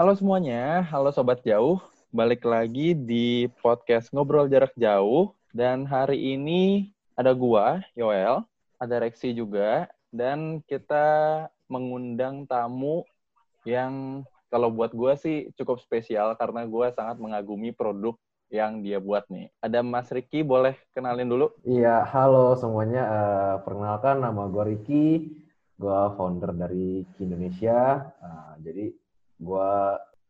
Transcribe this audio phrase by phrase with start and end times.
[0.00, 1.76] Halo semuanya, halo Sobat Jauh.
[2.08, 5.36] Balik lagi di podcast Ngobrol Jarak Jauh.
[5.52, 6.88] Dan hari ini
[7.20, 8.40] ada gua, Yoel,
[8.80, 11.04] ada Rexi juga, dan kita
[11.68, 13.04] mengundang tamu
[13.68, 18.16] yang kalau buat gua sih cukup spesial karena gua sangat mengagumi produk
[18.48, 19.52] yang dia buat nih.
[19.60, 21.52] Ada Mas Riki, boleh kenalin dulu?
[21.60, 23.04] Iya, halo semuanya.
[23.04, 25.28] Uh, perkenalkan nama gue Riki.
[25.76, 28.08] Gue founder dari Indonesia.
[28.16, 28.96] Uh, jadi
[29.40, 29.72] gue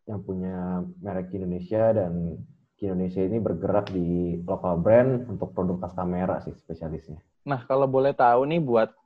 [0.06, 2.38] yang punya merek Indonesia dan
[2.80, 7.20] Indonesia ini bergerak di lokal brand untuk produk tas kamera sih spesialisnya.
[7.45, 8.96] Nah, kalau boleh tahu nih buat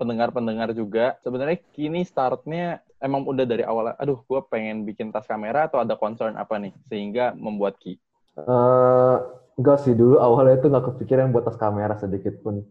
[0.00, 5.68] pendengar-pendengar juga, sebenarnya kini startnya emang udah dari awal, aduh gue pengen bikin tas kamera
[5.68, 8.00] atau ada concern apa nih sehingga membuat Ki?
[8.34, 9.20] Uh,
[9.60, 12.64] enggak sih dulu awalnya itu nggak kepikiran buat tas kamera sedikit pun.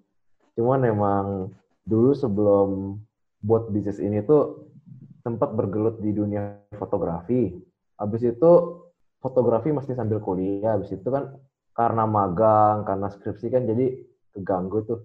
[0.58, 1.54] Cuman emang
[1.86, 2.98] dulu sebelum
[3.46, 4.73] buat bisnis ini tuh
[5.24, 7.56] sempat bergelut di dunia fotografi.
[7.98, 8.52] Habis itu
[9.24, 10.76] fotografi masih sambil kuliah.
[10.76, 11.34] Habis itu kan
[11.74, 13.98] karena magang, karena skripsi kan jadi
[14.36, 15.00] keganggu tuh.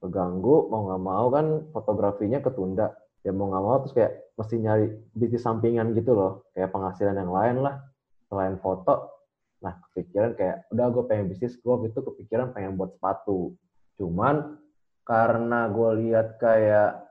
[0.00, 2.94] Keganggu, mau nggak mau kan fotografinya ketunda.
[3.20, 6.48] Ya mau nggak mau terus kayak mesti nyari bisnis sampingan gitu loh.
[6.56, 7.76] Kayak penghasilan yang lain lah.
[8.30, 9.20] Selain foto,
[9.60, 13.52] Nah, kepikiran kayak, udah gue pengen bisnis, gue gitu kepikiran pengen buat sepatu.
[14.00, 14.56] Cuman,
[15.04, 17.04] karena gue lihat kayak,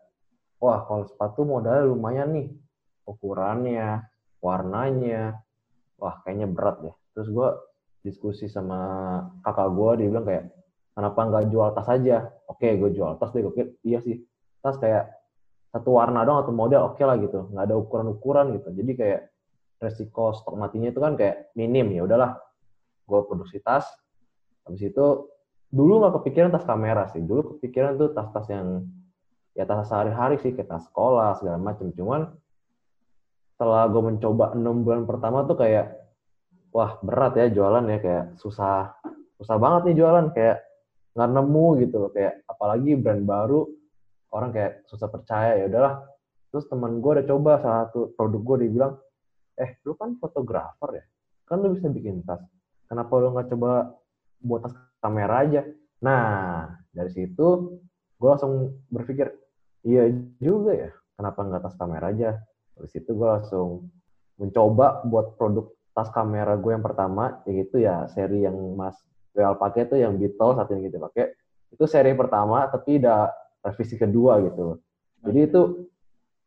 [0.60, 2.48] wah kalau sepatu modalnya lumayan nih.
[3.10, 4.06] Ukurannya,
[4.38, 5.42] warnanya,
[5.98, 6.96] wah kayaknya berat deh.
[7.18, 7.50] Terus gue
[8.06, 8.80] diskusi sama
[9.42, 10.46] kakak gue, dia bilang kayak,
[10.94, 12.30] kenapa nggak jual tas aja?
[12.46, 13.42] Oke, gue jual tas deh.
[13.42, 14.22] Gue pikir, iya sih,
[14.62, 15.10] tas kayak
[15.74, 17.50] satu warna dong atau model oke okay lah gitu.
[17.50, 18.70] Nggak ada ukuran-ukuran gitu.
[18.70, 19.22] Jadi kayak
[19.80, 22.36] resiko stok matinya itu kan kayak minim ya udahlah
[23.08, 23.88] gue produksi tas
[24.68, 25.06] habis itu
[25.72, 28.86] dulu nggak kepikiran tas kamera sih dulu kepikiran tuh tas-tas yang
[29.58, 32.30] ya tas sehari-hari sih tas sekolah segala macam cuman
[33.60, 36.00] setelah gue mencoba enam bulan pertama tuh kayak
[36.72, 38.00] wah berat ya jualan ya.
[38.00, 38.96] Kayak susah
[39.36, 40.32] susah banget nih jualan.
[40.32, 40.64] Kayak
[41.12, 42.12] nggak nemu gitu loh.
[42.16, 43.68] Kayak apalagi brand baru
[44.32, 45.60] orang kayak susah percaya.
[45.60, 46.08] Ya udahlah.
[46.56, 48.94] Terus teman gue udah coba salah satu produk gue dia bilang
[49.60, 51.04] eh lu kan fotografer ya?
[51.44, 52.40] Kan lu bisa bikin tas.
[52.88, 53.92] Kenapa lu nggak coba
[54.40, 55.62] buat tas kamera aja?
[56.00, 56.24] Nah
[56.96, 57.76] dari situ
[58.16, 59.36] gue langsung berpikir
[59.84, 60.10] iya
[60.40, 60.92] juga ya.
[61.20, 62.40] Kenapa nggak tas kamera aja?
[62.80, 63.92] Dari situ gue langsung
[64.40, 68.96] mencoba buat produk tas kamera gue yang pertama yaitu ya seri yang mas
[69.36, 71.32] Well pakai tuh yang Beetle saat ini gitu pakai.
[71.70, 73.30] Itu seri pertama tapi udah
[73.62, 74.82] revisi kedua gitu.
[75.22, 75.62] Jadi itu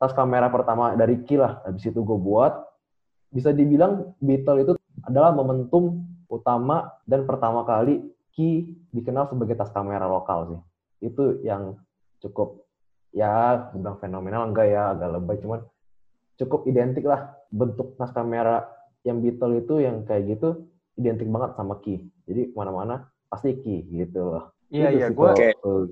[0.01, 1.63] tas kamera pertama dari Ki lah.
[1.63, 2.53] Habis itu gue buat.
[3.33, 4.73] Bisa dibilang Beetle itu
[5.07, 8.03] adalah momentum utama dan pertama kali
[8.35, 10.61] Ki dikenal sebagai tas kamera lokal sih.
[11.07, 11.79] Itu yang
[12.19, 12.67] cukup
[13.13, 15.61] ya bilang fenomenal enggak ya agak lebay cuman
[16.41, 18.65] cukup identik lah bentuk tas kamera
[19.05, 20.65] yang Beetle itu yang kayak gitu
[20.97, 22.07] identik banget sama Ki.
[22.25, 24.45] Jadi ke mana-mana pasti Ki gitu loh.
[24.73, 25.31] Iya iya gue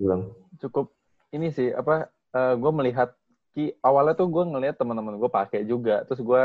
[0.01, 0.93] bilang cukup
[1.37, 3.13] ini sih apa uh, eh, gue melihat
[3.53, 6.45] Ki awalnya tuh gue ngelihat teman-teman gue pakai juga terus gue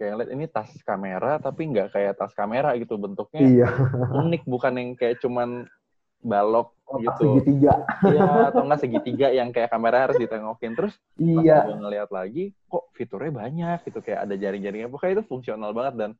[0.00, 3.68] kayak lihat ini tas kamera tapi nggak kayak tas kamera gitu bentuknya iya.
[4.24, 5.68] unik bukan yang kayak cuman
[6.24, 7.22] balok gitu.
[7.38, 7.74] segitiga.
[8.02, 10.72] Iya atau enggak segitiga yang kayak kamera harus ditengokin.
[10.74, 11.62] Terus iya.
[11.68, 14.02] gue ngeliat lagi kok fiturnya banyak gitu.
[14.02, 14.90] Kayak ada jaring-jaringnya.
[14.90, 16.10] Pokoknya itu fungsional banget dan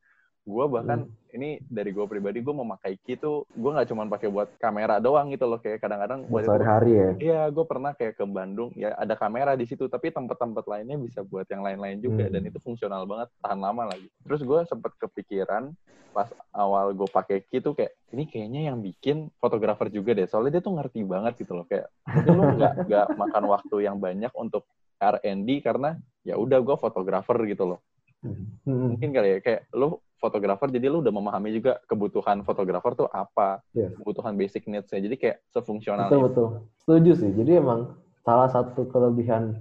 [0.41, 1.37] gue bahkan hmm.
[1.37, 5.29] ini dari gue pribadi gue memakai key tuh gue nggak cuma pakai buat kamera doang
[5.29, 9.13] gitu loh kayak kadang-kadang buat sehari-hari ya iya gue pernah kayak ke Bandung ya ada
[9.13, 12.33] kamera di situ tapi tempat-tempat lainnya bisa buat yang lain-lain juga hmm.
[12.33, 15.77] dan itu fungsional banget tahan lama lagi terus gue sempet kepikiran
[16.11, 20.57] pas awal gue pakai key tuh kayak ini kayaknya yang bikin fotografer juga deh soalnya
[20.59, 21.87] dia tuh ngerti banget gitu loh kayak
[22.27, 24.65] lu nggak nggak makan waktu yang banyak untuk
[24.97, 27.79] R&D karena ya udah gue fotografer gitu loh
[28.21, 28.93] Hmm.
[28.95, 33.65] Mungkin kali ya kayak lu fotografer jadi lu udah memahami juga kebutuhan fotografer tuh apa,
[33.73, 33.89] yeah.
[33.97, 35.01] kebutuhan basic needs-nya.
[35.01, 36.47] Jadi kayak sefungsional Betul, betul.
[36.85, 37.31] Setuju sih.
[37.33, 39.57] Jadi emang salah satu kelebihan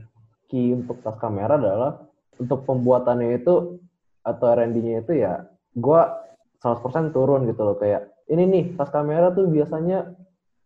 [0.53, 2.05] key untuk tas kamera adalah
[2.37, 3.81] untuk pembuatannya itu
[4.21, 6.21] atau R&D-nya itu ya gua
[6.61, 10.13] 100% turun gitu loh kayak ini nih tas kamera tuh biasanya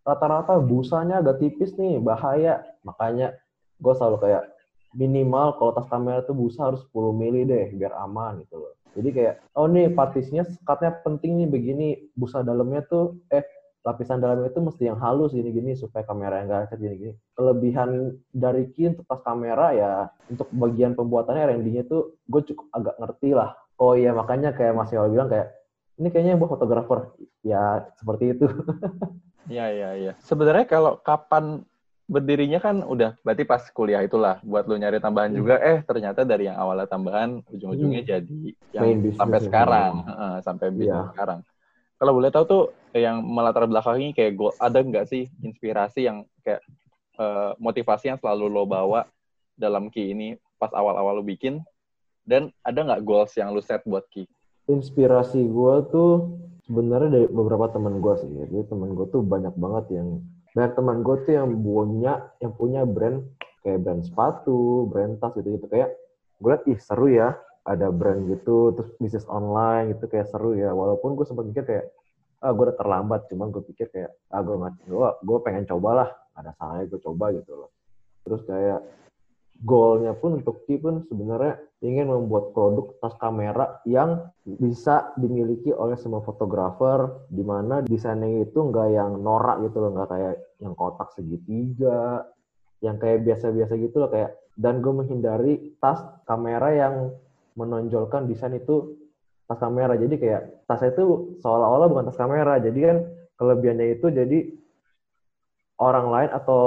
[0.03, 3.39] rata-rata busanya agak tipis nih bahaya makanya
[3.81, 4.45] gue selalu kayak
[4.95, 8.75] minimal kalau tas kamera tuh busa harus 10 mili deh biar aman gitu loh.
[8.95, 13.43] Jadi kayak oh nih partisinya sekatnya penting nih begini busa dalamnya tuh eh
[13.85, 17.13] lapisan dalamnya itu mesti yang halus gini-gini supaya kamera yang gak gini-gini.
[17.37, 19.93] Kelebihan dari Ki untuk tas kamera ya
[20.33, 23.53] untuk bagian pembuatannya R&D-nya tuh gue cukup agak ngerti lah.
[23.77, 25.53] Oh iya makanya kayak Mas Yawal bilang kayak
[26.01, 27.13] ini kayaknya buat fotografer.
[27.45, 28.49] Ya seperti itu.
[29.45, 30.13] Iya iya iya.
[30.25, 31.69] Sebenarnya kalau kapan
[32.05, 35.39] berdirinya kan udah berarti pas kuliah itulah buat lu nyari tambahan hmm.
[35.41, 38.11] juga eh ternyata dari yang awalnya tambahan ujung-ujungnya hmm.
[38.13, 38.41] jadi
[38.77, 38.87] yang
[39.17, 41.09] sampai sekarang uh, sampai bisnis yeah.
[41.17, 41.41] sekarang
[41.97, 46.61] kalau boleh tahu tuh yang melatar belakangi kayak gue ada nggak sih inspirasi yang kayak
[47.17, 49.09] uh, motivasi yang selalu lo bawa
[49.57, 51.63] dalam Ki ini pas awal-awal lo bikin
[52.27, 54.27] dan ada nggak goals yang lo set buat Ki?
[54.69, 58.31] Inspirasi gue tuh sebenarnya dari beberapa teman gue sih.
[58.33, 60.25] Jadi teman gue tuh banyak banget yang
[60.55, 63.27] banyak teman gue tuh yang punya yang punya brand
[63.67, 65.91] kayak brand sepatu, brand tas gitu gitu kayak
[66.39, 67.35] gue liat ih seru ya
[67.67, 70.71] ada brand gitu terus bisnis online gitu kayak seru ya.
[70.71, 71.87] Walaupun gue sempat mikir kayak
[72.45, 76.09] ah gue udah terlambat cuman gue pikir kayak ah gue gue gue pengen coba lah
[76.39, 77.71] ada salahnya gue coba gitu loh.
[78.23, 78.81] Terus kayak
[79.65, 85.97] goalnya pun untuk Ki pun sebenarnya ingin membuat produk tas kamera yang bisa dimiliki oleh
[85.97, 91.09] semua fotografer di mana desainnya itu nggak yang norak gitu loh nggak kayak yang kotak
[91.17, 92.29] segitiga
[92.85, 96.95] yang kayak biasa-biasa gitu loh kayak dan gue menghindari tas kamera yang
[97.59, 98.95] menonjolkan desain itu
[99.51, 99.99] tas kamera.
[99.99, 102.59] Jadi kayak tasnya itu seolah-olah bukan tas kamera.
[102.63, 102.97] Jadi kan
[103.39, 104.39] kelebihannya itu jadi
[105.83, 106.63] orang lain atau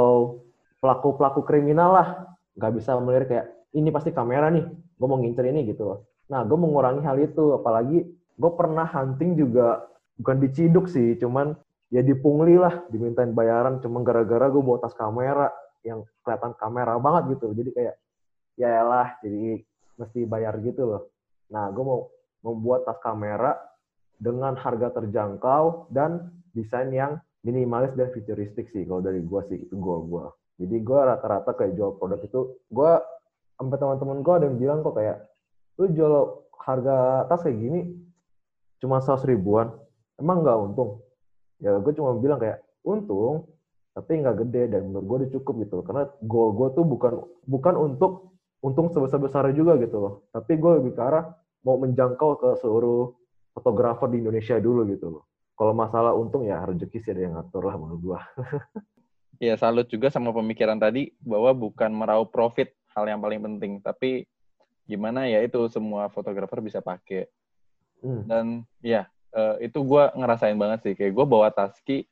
[0.83, 2.07] pelaku-pelaku kriminal lah
[2.57, 3.45] nggak bisa melihat kayak
[3.77, 5.83] ini pasti kamera nih gue mau ngincer ini gitu.
[5.85, 8.03] Loh nah gue mengurangi hal itu apalagi
[8.37, 9.87] gue pernah hunting juga
[10.19, 11.55] bukan diciduk sih cuman
[11.87, 15.47] ya dipungli lah dimintain bayaran cuma gara-gara gue bawa tas kamera
[15.87, 17.55] yang kelihatan kamera banget gitu.
[17.55, 17.95] Jadi kayak
[18.59, 19.63] ya lah jadi
[19.95, 21.01] mesti bayar gitu loh.
[21.47, 22.11] Nah gue mau
[22.43, 23.55] membuat tas kamera
[24.19, 29.77] dengan harga terjangkau dan desain yang minimalis dan futuristik sih kalau dari gue sih itu
[29.79, 30.25] goal gue
[30.57, 32.39] jadi gue rata-rata kayak jual produk itu,
[32.73, 32.91] gue
[33.61, 35.17] sampai teman-teman gue ada yang bilang kok kayak,
[35.77, 36.13] lu jual
[36.65, 37.81] harga tas kayak gini
[38.81, 39.73] cuma seratus ribuan,
[40.17, 41.01] emang nggak untung?
[41.61, 43.53] Ya gue cuma bilang kayak, untung,
[43.93, 45.77] tapi nggak gede dan menurut gue udah cukup gitu.
[45.85, 47.13] Karena goal gue tuh bukan
[47.45, 50.13] bukan untuk untung sebesar-besarnya juga gitu loh.
[50.33, 51.25] Tapi gue lebih ke arah
[51.65, 53.13] mau menjangkau ke seluruh
[53.57, 55.23] fotografer di Indonesia dulu gitu loh.
[55.57, 58.19] Kalau masalah untung ya rezeki sih ada yang ngatur lah menurut gue.
[59.37, 64.25] ya salut juga sama pemikiran tadi bahwa bukan meraup profit hal yang paling penting, tapi
[64.89, 67.29] gimana ya itu semua fotografer bisa pakai.
[68.01, 68.23] Hmm.
[68.25, 68.45] Dan
[68.81, 72.09] ya uh, itu gue ngerasain banget sih, kayak gue bawa taski,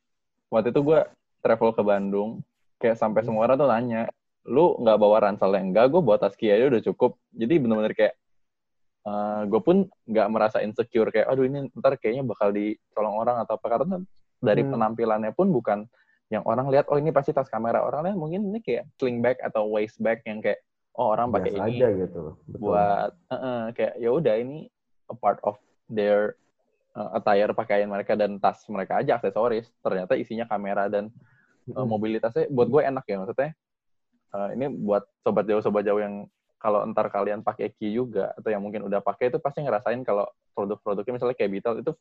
[0.50, 1.00] waktu itu gue
[1.42, 2.42] travel ke Bandung,
[2.78, 3.28] kayak sampai hmm.
[3.30, 4.02] semua orang tuh nanya,
[4.46, 7.18] lu nggak bawa ransel yang enggak, gue bawa taski aja udah cukup.
[7.34, 8.14] Jadi bener-bener kayak
[9.06, 9.76] uh, eh, gue pun
[10.06, 13.96] nggak merasa insecure kayak, aduh ini ntar kayaknya bakal dicolong orang atau apa karena
[14.38, 14.70] dari hmm.
[14.70, 15.78] penampilannya pun bukan
[16.32, 17.86] yang orang lihat oh ini pasti tas kamera.
[17.86, 20.62] Orang lihat mungkin ini kayak sling bag atau waist bag yang kayak
[20.98, 22.34] oh orang pakai ini aja gitu.
[22.50, 22.58] Betul.
[22.58, 24.66] buat uh -uh, kayak ya udah ini
[25.06, 25.54] a part of
[25.86, 26.34] their
[26.98, 29.70] uh, attire pakaian mereka dan tas mereka aja aksesoris.
[29.84, 31.14] Ternyata isinya kamera dan
[31.74, 33.50] uh, mobilitasnya buat gue enak ya maksudnya
[34.36, 36.26] uh, ini buat sobat jauh sobat jauh yang
[36.56, 40.26] kalau entar kalian pakai key juga atau yang mungkin udah pakai itu pasti ngerasain kalau
[40.56, 41.92] produk-produknya misalnya kayak Beetle itu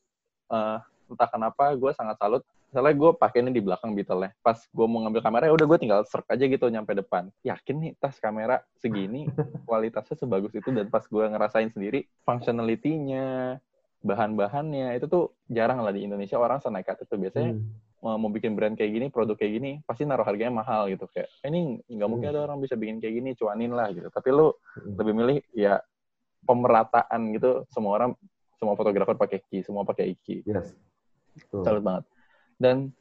[0.49, 0.79] uh,
[1.11, 2.41] entah kenapa gue sangat salut
[2.75, 5.63] misalnya gue pakai ini di belakang Beetle ya pas gue mau ngambil kamera ya udah
[5.63, 7.31] gue tinggal serk aja gitu nyampe depan.
[7.47, 9.31] Yakin nih tas kamera segini
[9.67, 13.55] kualitasnya sebagus itu dan pas gue ngerasain sendiri functionality-nya
[14.03, 17.15] bahan-bahannya itu tuh jarang lah di Indonesia orang senekat itu.
[17.15, 18.19] Biasanya hmm.
[18.19, 21.07] mau bikin brand kayak gini produk kayak gini pasti naruh harganya mahal gitu.
[21.15, 22.35] Kayak eh, ini nggak mungkin hmm.
[22.35, 24.11] ada orang bisa bikin kayak gini cuanin lah gitu.
[24.11, 24.99] Tapi lu hmm.
[24.99, 25.79] lebih milih ya
[26.43, 27.63] pemerataan gitu.
[27.71, 28.11] Semua orang
[28.59, 30.43] semua fotografer pakai ki semua pakai iki.
[30.43, 30.75] Yes.
[31.63, 32.03] Salut banget.
[32.55, 32.95] Dan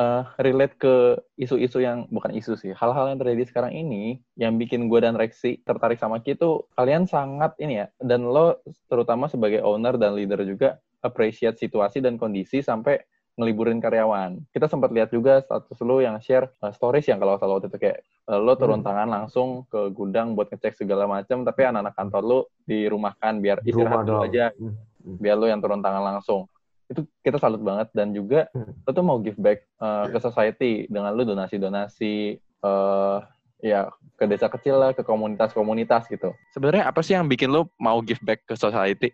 [0.00, 4.90] uh, relate ke isu-isu yang bukan isu sih, hal-hal yang terjadi sekarang ini yang bikin
[4.90, 8.58] gue dan Rexi tertarik sama Ki itu kalian sangat ini ya, dan lo
[8.90, 12.96] terutama sebagai owner dan leader juga appreciate situasi dan kondisi sampai
[13.34, 14.38] ngeliburin karyawan.
[14.54, 17.78] Kita sempat lihat juga status lo yang share uh, stories yang kalau salah waktu itu
[17.82, 17.98] kayak
[18.30, 18.86] uh, lo turun hmm.
[18.86, 24.06] tangan langsung ke gudang buat ngecek segala macam, tapi anak-anak kantor lo dirumahkan biar istirahat
[24.06, 25.18] dulu aja, hmm.
[25.18, 26.46] biar lo yang turun tangan langsung
[26.94, 28.86] itu kita salut banget dan juga hmm.
[28.86, 33.18] lo tuh mau give back uh, ke society dengan lo donasi-donasi uh,
[33.58, 36.30] ya ke desa kecil lah ke komunitas-komunitas gitu.
[36.54, 39.10] Sebenarnya apa sih yang bikin lo mau give back ke society?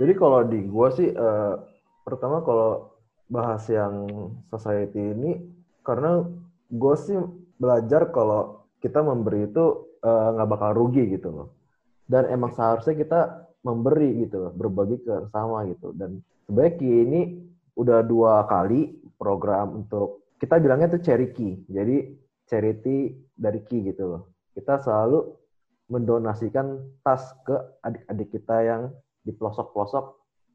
[0.00, 1.60] Jadi kalau di gua sih uh,
[2.08, 2.96] pertama kalau
[3.28, 4.08] bahas yang
[4.48, 5.36] society ini
[5.84, 6.24] karena
[6.72, 7.16] gue sih
[7.60, 11.48] belajar kalau kita memberi itu nggak uh, bakal rugi gitu loh.
[12.08, 13.20] Dan emang seharusnya kita
[13.68, 17.20] memberi gitu loh berbagi ke sama gitu dan sebenarnya Ki ini
[17.76, 21.62] udah dua kali program untuk kita bilangnya itu charity.
[21.68, 21.96] Jadi
[22.48, 24.22] charity dari Ki gitu loh.
[24.54, 25.34] Kita selalu
[25.88, 28.82] mendonasikan tas ke adik-adik kita yang
[29.22, 30.06] di pelosok-pelosok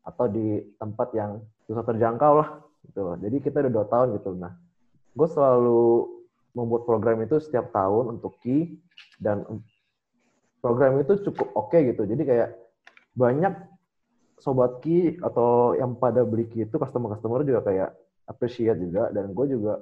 [0.04, 1.40] atau di tempat yang
[1.70, 2.50] susah terjangkau lah
[2.90, 3.16] gitu loh.
[3.20, 4.30] Jadi kita udah dua tahun gitu.
[4.36, 4.54] Nah,
[5.14, 6.10] gue selalu
[6.54, 8.78] membuat program itu setiap tahun untuk Ki
[9.20, 9.44] dan
[10.64, 12.08] program itu cukup oke okay gitu.
[12.08, 12.50] Jadi kayak
[13.14, 13.54] banyak
[14.42, 17.90] sobat Ki atau yang pada beli Ki itu customer-customer juga kayak
[18.28, 19.08] appreciate juga.
[19.14, 19.80] Dan gue juga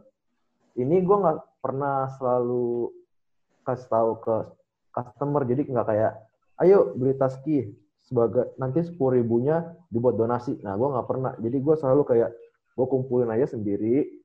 [0.77, 2.91] ini gue nggak pernah selalu
[3.65, 4.35] kasih tahu ke
[4.93, 5.41] customer.
[5.47, 6.13] Jadi nggak kayak
[6.61, 7.73] ayo beli tas Ki
[8.05, 10.59] sebagai nanti sepuluh ribunya dibuat donasi.
[10.61, 11.33] Nah gue nggak pernah.
[11.39, 12.29] Jadi gue selalu kayak
[12.71, 14.21] gue kumpulin aja sendiri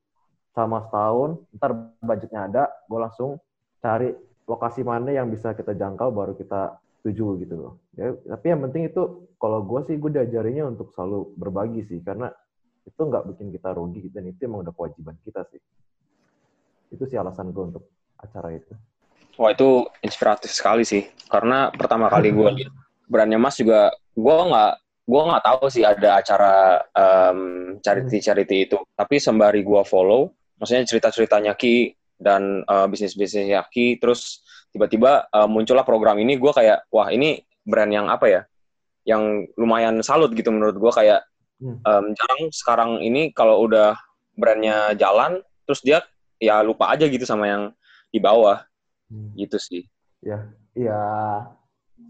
[0.53, 1.41] selama setahun.
[1.57, 1.71] Ntar
[2.03, 3.41] budgetnya ada gue langsung
[3.81, 4.13] cari
[4.47, 7.73] lokasi mana yang bisa kita jangkau baru kita tuju gitu loh.
[7.95, 12.27] Ya, tapi yang penting itu kalau gue sih gue diajarinya untuk selalu berbagi sih karena
[12.83, 15.61] itu nggak bikin kita rugi dan itu emang udah kewajiban kita sih.
[16.91, 17.87] Itu sih alasan gue untuk
[18.19, 18.75] acara itu.
[19.37, 22.73] Wah itu inspiratif sekali sih karena pertama kali gue lihat
[23.07, 24.73] brandnya Mas juga gue nggak
[25.07, 27.39] gue nggak tahu sih ada acara um,
[27.79, 33.61] charity charity itu tapi sembari gue follow maksudnya cerita ceritanya Ki dan uh, bisnis bisnisnya
[33.69, 34.41] Ki terus
[34.73, 36.35] tiba-tiba uh, muncullah program ini.
[36.37, 38.41] Gue kayak wah ini brand yang apa ya?
[39.07, 41.21] Yang lumayan salut gitu menurut gue kayak
[41.63, 43.95] um, jarang sekarang ini kalau udah
[44.37, 46.03] brandnya jalan terus dia
[46.37, 47.63] ya lupa aja gitu sama yang
[48.11, 48.61] di bawah.
[49.07, 49.31] Hmm.
[49.39, 49.87] gitu sih.
[50.19, 50.99] Ya ya.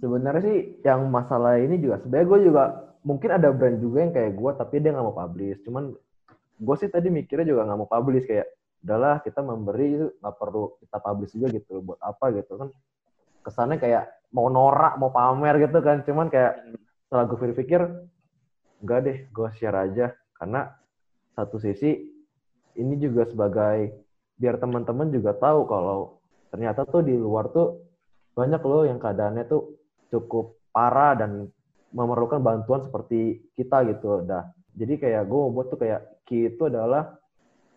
[0.02, 2.64] Sebenarnya sih yang masalah ini juga sebenarnya gue juga
[3.06, 5.62] mungkin ada brand juga yang kayak gue tapi dia nggak mau publish.
[5.62, 5.94] Cuman
[6.58, 8.50] gue sih tadi mikirnya juga nggak mau publish kayak
[8.88, 12.72] udahlah kita memberi nggak perlu kita publish juga gitu buat apa gitu kan.
[13.44, 16.64] Kesannya kayak mau norak mau pamer gitu kan cuman kayak
[17.08, 17.82] setelah gue pikir
[18.80, 20.16] enggak deh gue share aja.
[20.40, 20.72] Karena
[21.36, 22.00] satu sisi
[22.80, 23.92] ini juga sebagai
[24.40, 27.84] biar teman-teman juga tahu kalau ternyata tuh di luar tuh
[28.38, 29.76] banyak loh yang keadaannya tuh
[30.08, 31.52] cukup parah dan
[31.92, 34.24] memerlukan bantuan seperti kita gitu.
[34.24, 37.18] Dah jadi kayak gue buat tuh kayak Ki itu adalah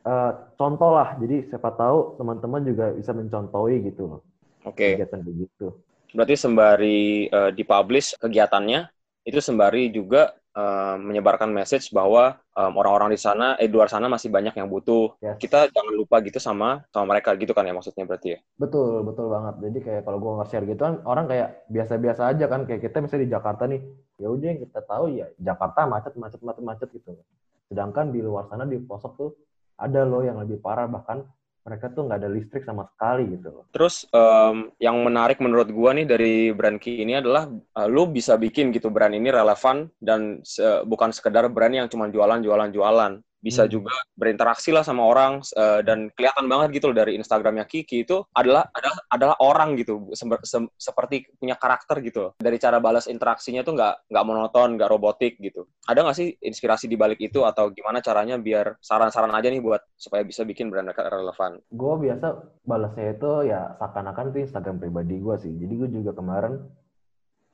[0.04, 1.16] uh, contoh lah.
[1.20, 4.20] Jadi siapa tahu teman-teman juga bisa mencontohi gitu loh.
[4.64, 4.76] Oke.
[4.76, 4.92] Okay.
[5.00, 5.66] Kegiatan begitu.
[6.10, 8.90] Berarti sembari uh, dipublish kegiatannya,
[9.22, 14.10] itu sembari juga uh, menyebarkan message bahwa um, orang-orang di sana, eh di luar sana
[14.10, 15.14] masih banyak yang butuh.
[15.22, 15.38] Yes.
[15.38, 18.38] Kita jangan lupa gitu sama sama mereka gitu kan ya maksudnya berarti ya?
[18.58, 19.54] Betul, betul banget.
[19.70, 22.60] Jadi kayak kalau gue nge-share gitu kan, orang kayak biasa-biasa aja kan.
[22.66, 23.80] Kayak kita misalnya di Jakarta nih,
[24.18, 27.10] ya udah yang kita tahu ya Jakarta macet, macet, macet, macet gitu.
[27.70, 29.30] Sedangkan di luar sana di pelosok tuh
[29.80, 31.24] ada loh yang lebih parah bahkan
[31.60, 33.64] mereka tuh nggak ada listrik sama sekali gitu loh.
[33.72, 38.40] Terus um, yang menarik menurut gua nih dari brand Ki ini adalah uh, lu bisa
[38.40, 43.12] bikin gitu brand ini relevan dan se bukan sekedar brand yang cuma jualan jualan jualan
[43.40, 43.72] bisa hmm.
[43.72, 48.20] juga berinteraksi lah sama orang uh, dan kelihatan banget gitu loh dari Instagramnya Kiki itu
[48.36, 53.64] adalah adalah adalah orang gitu se se seperti punya karakter gitu dari cara balas interaksinya
[53.64, 55.64] tuh nggak nggak monoton nggak robotik gitu.
[55.88, 59.80] Ada nggak sih inspirasi di balik itu atau gimana caranya biar saran-saran aja nih buat
[59.96, 61.58] supaya bisa bikin brand mereka relevan?
[61.72, 62.26] Gue biasa
[62.68, 65.52] balasnya itu ya seakan-akan itu Instagram pribadi gue sih.
[65.56, 66.60] Jadi gue juga kemarin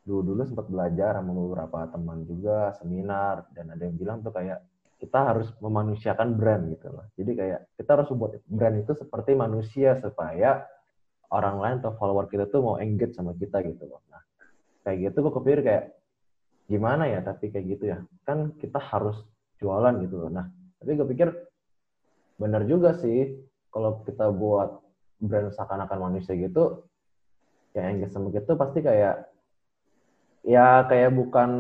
[0.07, 4.63] dulu dulu sempat belajar sama beberapa teman juga seminar dan ada yang bilang tuh kayak
[4.97, 7.05] kita harus memanusiakan brand gitu loh.
[7.17, 10.65] Jadi kayak kita harus buat brand itu seperti manusia supaya
[11.29, 14.01] orang lain atau follower kita tuh mau engage sama kita gitu loh.
[14.09, 14.23] Nah,
[14.87, 15.85] kayak gitu gue kepikir kayak
[16.67, 17.99] gimana ya tapi kayak gitu ya.
[18.25, 19.21] Kan kita harus
[19.61, 20.31] jualan gitu loh.
[20.33, 20.49] Nah,
[20.81, 21.29] tapi gue pikir
[22.41, 23.37] benar juga sih
[23.69, 24.81] kalau kita buat
[25.21, 26.85] brand seakan-akan manusia gitu
[27.77, 29.29] yang engage sama kita pasti kayak
[30.45, 31.51] ya kayak bukan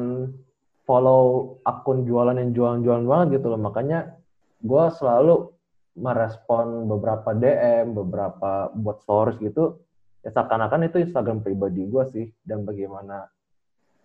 [0.86, 3.60] follow akun jualan yang jualan-jualan banget gitu loh.
[3.60, 4.14] Makanya
[4.62, 5.50] gue selalu
[5.98, 9.82] merespon beberapa DM, beberapa buat stories gitu.
[10.22, 12.26] Ya seakan-akan itu Instagram pribadi gue sih.
[12.46, 13.26] Dan bagaimana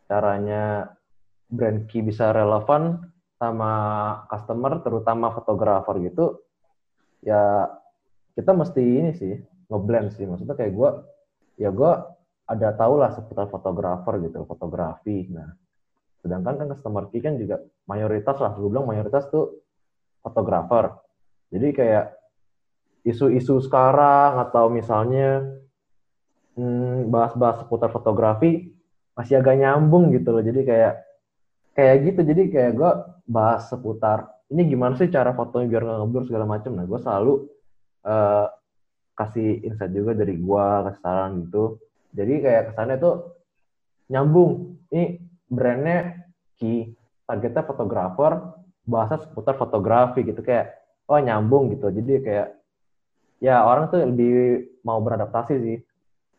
[0.09, 0.89] caranya
[1.47, 3.05] brand key bisa relevan
[3.37, 3.71] sama
[4.27, 6.41] customer, terutama fotografer gitu.
[7.21, 7.69] Ya
[8.33, 9.37] kita mesti ini sih,
[9.69, 10.25] ngeblend sih.
[10.25, 10.89] Maksudnya kayak gue,
[11.61, 11.91] ya gue
[12.49, 15.29] ada tau lah seputar fotografer gitu, fotografi.
[15.29, 15.60] Nah,
[16.21, 19.65] Sedangkan kan customer key kan juga mayoritas lah, gue bilang mayoritas tuh
[20.21, 20.93] fotografer.
[21.51, 22.05] Jadi kayak
[23.01, 25.41] isu-isu sekarang atau misalnya
[26.55, 28.69] hmm, bahas-bahas seputar fotografi
[29.17, 30.43] masih agak nyambung gitu loh.
[30.45, 30.93] Jadi kayak
[31.73, 32.21] kayak gitu.
[32.21, 32.91] Jadi kayak gue
[33.25, 36.71] bahas seputar ini gimana sih cara fotonya biar nggak ngeblur segala macam.
[36.77, 37.33] Nah gue selalu
[38.05, 38.47] uh,
[39.17, 41.81] kasih insight juga dari gue, kasih saran gitu.
[42.11, 43.15] Jadi kayak kesannya tuh
[44.11, 44.77] nyambung.
[44.91, 46.23] Ini brandnya
[46.55, 46.95] key
[47.27, 48.55] targetnya fotografer
[48.87, 50.79] bahasa seputar fotografi gitu kayak
[51.11, 51.91] oh nyambung gitu.
[51.91, 52.47] Jadi kayak
[53.43, 55.77] ya orang tuh lebih mau beradaptasi sih.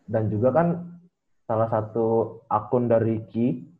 [0.08, 0.98] Dan juga kan
[1.46, 3.72] salah satu akun dari Ki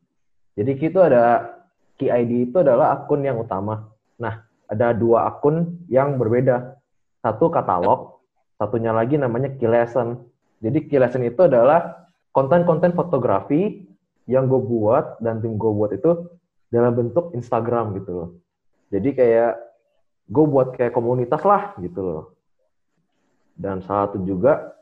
[0.53, 1.57] jadi Ki itu ada
[1.97, 3.89] Ki ID itu adalah akun yang utama.
[4.21, 6.77] Nah ada dua akun yang berbeda.
[7.25, 8.21] Satu katalog
[8.61, 10.29] satunya lagi namanya key lesson.
[10.61, 13.82] Jadi key lesson itu adalah konten-konten fotografi
[14.31, 16.31] yang gue buat dan tim gue buat itu
[16.73, 18.29] dalam bentuk Instagram gitu loh.
[18.93, 19.53] Jadi kayak
[20.29, 22.25] gue buat kayak komunitas lah gitu loh.
[23.53, 24.73] Dan satu juga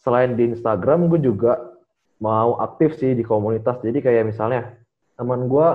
[0.00, 1.58] selain di Instagram gue juga
[2.20, 3.80] mau aktif sih di komunitas.
[3.80, 4.76] Jadi kayak misalnya
[5.16, 5.68] teman gue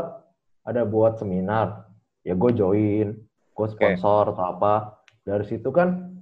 [0.65, 1.86] ada buat seminar,
[2.25, 3.13] ya gue join,
[3.53, 4.34] gue sponsor okay.
[4.34, 4.74] atau apa.
[5.25, 6.13] Dari situ kan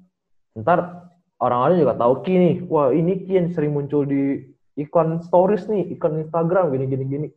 [0.55, 5.69] ntar orang-orang juga tahu Ki nih, wah ini Ki yang sering muncul di iklan stories
[5.69, 7.27] nih, iklan Instagram gini gini gini.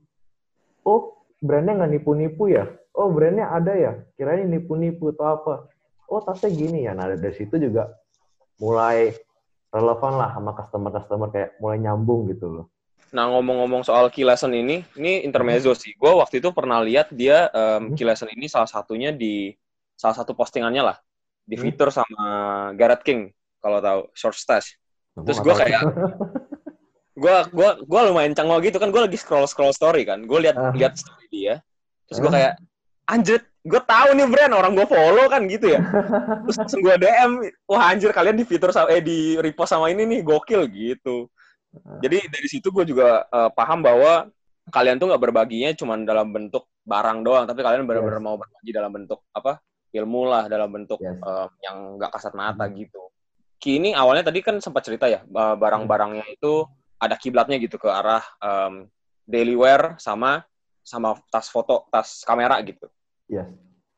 [0.86, 2.70] Oh, brandnya nggak nipu-nipu ya?
[2.96, 3.92] Oh, brandnya ada ya?
[4.16, 5.54] Kirain nipu-nipu atau apa?
[6.06, 6.94] Oh, tasnya gini ya.
[6.94, 7.92] Nah, dari situ juga
[8.62, 9.12] mulai
[9.74, 12.66] relevan lah sama customer-customer kayak mulai nyambung gitu loh.
[13.12, 15.94] Nah ngomong-ngomong soal Kilasen ini, ini intermezzo sih.
[15.94, 19.52] Gue waktu itu pernah lihat dia um, Kilasen ini salah satunya di
[19.94, 20.96] salah satu postingannya lah
[21.46, 21.62] di hmm.
[21.62, 22.20] fitur sama
[22.74, 23.30] Garrett King
[23.62, 24.74] kalau tahu short stash.
[25.16, 25.82] Terus gue kayak
[27.16, 30.56] gue gue gue lumayan canggung gitu kan gue lagi scroll scroll story kan gue lihat
[30.56, 30.72] uh.
[30.76, 31.64] lihat story dia
[32.06, 32.60] terus gue kayak
[33.08, 35.80] anjir gue tahu nih brand orang gue follow kan gitu ya
[36.46, 37.32] terus langsung gue dm
[37.66, 41.26] wah anjir kalian di fitur eh di repost sama ini nih gokil gitu
[42.04, 44.28] jadi dari situ gue juga uh, paham bahwa
[44.72, 48.26] kalian tuh nggak berbaginya cuma dalam bentuk barang doang, tapi kalian benar-benar yes.
[48.26, 49.58] mau berbagi dalam bentuk apa
[49.94, 51.18] ilmu lah, dalam bentuk yes.
[51.22, 52.74] uh, yang nggak kasat mata hmm.
[52.78, 53.02] gitu.
[53.56, 58.88] Kini awalnya tadi kan sempat cerita ya barang-barangnya itu ada kiblatnya gitu ke arah um,
[59.26, 60.44] daily wear sama
[60.86, 62.86] sama tas foto, tas kamera gitu.
[63.26, 63.50] Yes.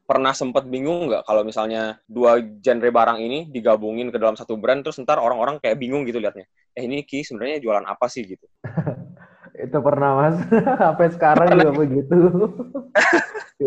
[0.08, 4.80] Pernah sempat bingung nggak kalau misalnya dua genre barang ini digabungin ke dalam satu brand
[4.80, 8.46] terus ntar orang-orang kayak bingung gitu liatnya eh ini Ki sebenarnya jualan apa sih gitu.
[9.64, 10.38] itu pernah mas,
[10.82, 12.16] sampai sekarang juga begitu.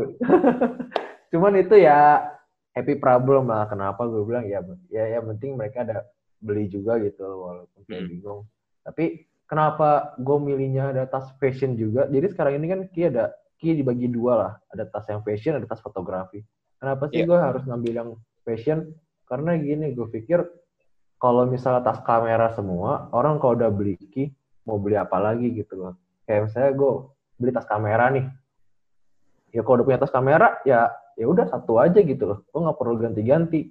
[1.36, 2.24] Cuman itu ya
[2.72, 3.68] happy problem lah.
[3.68, 6.08] Kenapa gue bilang ya ya yang penting mereka ada
[6.40, 8.12] beli juga gitu walaupun kayak hmm.
[8.16, 8.42] bingung.
[8.82, 12.08] Tapi kenapa gue milihnya ada tas fashion juga?
[12.10, 14.54] Jadi sekarang ini kan Ki ada Ki dibagi dua lah.
[14.74, 16.42] Ada tas yang fashion, ada tas fotografi.
[16.82, 17.29] Kenapa sih yeah.
[17.29, 18.10] gue harus ngambil yang
[18.42, 18.90] fashion?
[19.29, 20.42] Karena gini, gue pikir
[21.22, 24.34] kalau misalnya tas kamera semua, orang kalau udah beli ki,
[24.66, 25.94] mau beli apa lagi gitu loh.
[26.25, 26.92] Kayak misalnya gue
[27.38, 28.25] beli tas kamera nih.
[29.53, 32.42] Ya kalau udah punya tas kamera, ya ya udah satu aja gitu loh.
[32.50, 33.70] Gue nggak perlu ganti-ganti.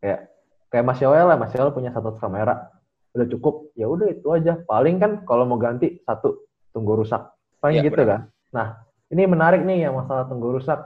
[0.00, 0.32] Kayak
[0.72, 2.72] kayak Mas Yoel lah, Mas Yoel punya satu tas kamera.
[3.10, 4.62] Udah cukup, ya udah itu aja.
[4.64, 7.26] Paling kan kalau mau ganti satu, tunggu rusak.
[7.58, 8.08] Paling ya, gitu bener.
[8.08, 8.20] kan.
[8.54, 8.66] Nah,
[9.10, 10.78] ini menarik nih yang masalah tunggu rusak.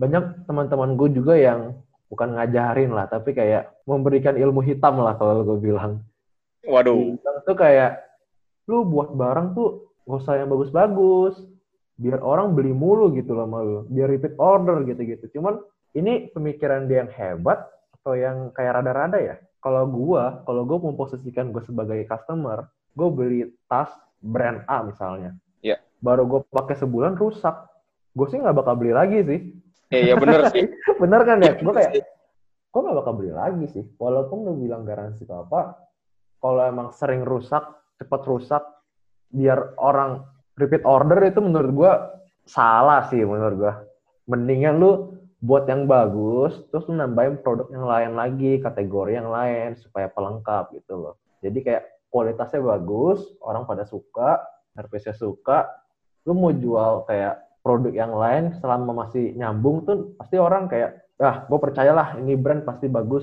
[0.00, 1.76] Banyak teman-teman gue juga yang
[2.08, 6.00] bukan ngajarin lah, tapi kayak memberikan ilmu hitam lah kalau gue bilang.
[6.64, 7.16] Waduh.
[7.20, 8.00] Itu kayak
[8.68, 11.36] lu buat barang tuh gak usah yang bagus-bagus,
[12.00, 15.28] biar orang beli mulu gitu loh malu, biar repeat order gitu-gitu.
[15.38, 15.60] Cuman
[15.92, 17.68] ini pemikiran dia yang hebat
[18.00, 19.36] atau yang kayak rada-rada ya?
[19.62, 22.66] Kalau gue, kalau gue memposisikan gue sebagai customer,
[22.98, 25.38] gue beli tas brand A misalnya.
[25.62, 25.78] Iya.
[25.78, 25.80] Yeah.
[26.02, 27.54] Baru gue pakai sebulan rusak.
[28.12, 29.40] Gue sih nggak bakal beli lagi sih.
[29.92, 30.66] Iya, bener sih.
[31.02, 31.52] bener kan ya?
[31.60, 31.92] Gue kayak,
[32.72, 33.84] gue gak bakal beli lagi sih.
[34.00, 35.76] Walaupun lu bilang garansi ke apa,
[36.40, 37.62] kalau emang sering rusak,
[38.00, 38.64] cepat rusak,
[39.28, 40.24] biar orang
[40.56, 41.92] repeat order itu menurut gue
[42.48, 43.74] salah sih menurut gue.
[44.32, 44.92] Mendingan lu
[45.42, 50.70] buat yang bagus, terus lu nambahin produk yang lain lagi, kategori yang lain, supaya pelengkap
[50.70, 51.14] gitu loh.
[51.42, 51.82] Jadi kayak
[52.14, 54.38] kualitasnya bagus, orang pada suka,
[54.78, 55.66] service suka,
[56.22, 61.46] lu mau jual kayak produk yang lain selama masih nyambung tuh pasti orang kayak ah
[61.46, 63.22] gue percayalah ini brand pasti bagus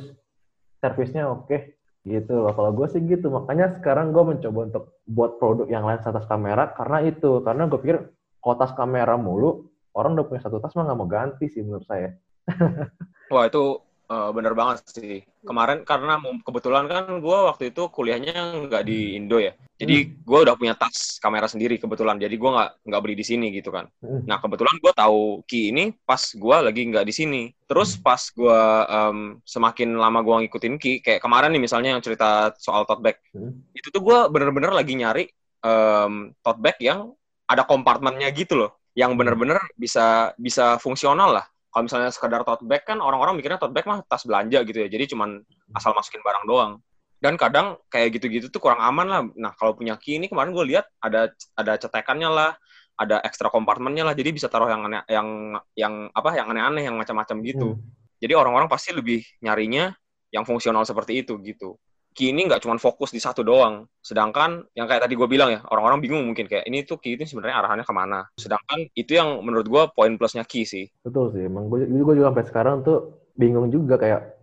[0.79, 1.75] servisnya oke okay.
[2.07, 5.99] gitu loh kalau gue sih gitu makanya sekarang gue mencoba untuk buat produk yang lain
[5.99, 7.97] atas kamera karena itu karena gue pikir
[8.39, 11.85] kalau tas kamera mulu orang udah punya satu tas mah nggak mau ganti sih menurut
[11.85, 12.13] saya
[13.33, 18.83] wah itu uh, bener banget sih kemarin karena kebetulan kan gue waktu itu kuliahnya nggak
[18.85, 20.27] di Indo ya jadi hmm.
[20.27, 22.19] gue udah punya tas kamera sendiri kebetulan.
[22.19, 23.87] Jadi gue nggak nggak beli di sini gitu kan.
[24.03, 24.27] Hmm.
[24.27, 27.41] Nah kebetulan gue tahu Ki ini pas gue lagi nggak di sini.
[27.63, 28.03] Terus hmm.
[28.03, 32.83] pas gue um, semakin lama gue ngikutin Ki, kayak kemarin nih misalnya yang cerita soal
[32.83, 33.71] tote bag, hmm.
[33.71, 35.31] itu tuh gue bener-bener lagi nyari
[35.63, 37.15] um, tote bag yang
[37.47, 41.45] ada kompartemennya gitu loh, yang bener-bener bisa bisa fungsional lah.
[41.71, 44.91] Kalau misalnya sekedar tote bag kan orang-orang mikirnya tote bag mah tas belanja gitu ya,
[44.91, 45.39] jadi cuman
[45.71, 46.71] asal masukin barang doang
[47.19, 49.21] dan kadang kayak gitu-gitu tuh kurang aman lah.
[49.35, 52.51] Nah kalau punya key ini kemarin gue lihat ada ada cetekannya lah,
[52.95, 55.27] ada ekstra kompartemennya lah, jadi bisa taruh yang aneh, yang
[55.75, 57.69] yang apa yang aneh-aneh, yang macam-macam gitu.
[57.75, 57.83] Hmm.
[58.19, 59.95] Jadi orang-orang pasti lebih nyarinya
[60.31, 61.79] yang fungsional seperti itu gitu.
[62.19, 63.87] Key ini nggak cuma fokus di satu doang.
[64.03, 67.23] Sedangkan yang kayak tadi gue bilang ya, orang-orang bingung mungkin kayak ini tuh key ini
[67.23, 68.27] sebenarnya arahannya ke mana.
[68.35, 70.91] Sedangkan itu yang menurut gue poin plusnya key sih.
[70.99, 74.35] Betul sih, emang gue, gue juga sampai sekarang tuh bingung juga kayak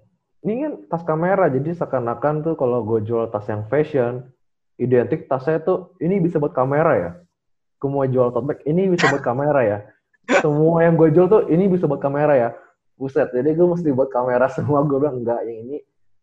[0.49, 4.25] ini kan tas kamera, jadi seakan-akan tuh kalau gue jual tas yang fashion,
[4.81, 7.11] identik tasnya tuh ini bisa buat kamera ya.
[7.77, 9.79] Gue mau jual tote bag, ini bisa buat kamera ya.
[10.41, 12.49] Semua yang gue jual tuh ini bisa buat kamera ya.
[12.97, 14.81] Buset, jadi gue mesti buat kamera semua.
[14.89, 15.77] Gue bilang enggak, yang ini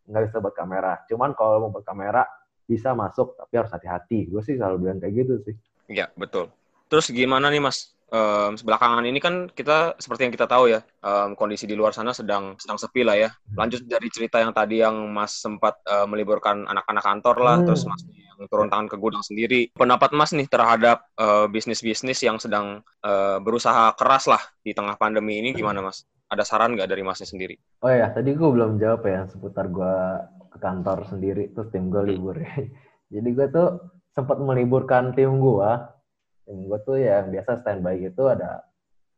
[0.08, 1.04] nggak bisa buat kamera.
[1.08, 2.24] Cuman kalau mau buat kamera
[2.63, 4.32] bisa masuk, tapi harus hati-hati.
[4.32, 5.56] Gue sih selalu bilang kayak gitu sih.
[5.92, 6.48] Iya, betul.
[6.88, 7.94] Terus gimana nih Mas?
[8.13, 12.13] um, belakangan ini kan kita seperti yang kita tahu ya um, kondisi di luar sana
[12.13, 13.30] sedang sedang sepi lah ya.
[13.58, 17.66] Lanjut dari cerita yang tadi yang Mas sempat uh, meliburkan anak-anak kantor lah, hmm.
[17.66, 18.02] terus Mas
[18.38, 19.74] yang turun tangan ke gudang sendiri.
[19.74, 25.42] Pendapat Mas nih terhadap uh, bisnis-bisnis yang sedang uh, berusaha keras lah di tengah pandemi
[25.42, 26.06] ini gimana Mas?
[26.34, 27.54] Ada saran nggak dari Masnya sendiri?
[27.86, 29.96] Oh ya, tadi gue belum jawab ya seputar gue
[30.50, 32.41] ke kantor sendiri terus tim gue libur.
[33.13, 35.72] Jadi gue tuh sempat meliburkan tim gue
[36.50, 38.65] tim gue tuh ya, yang biasa standby gitu ada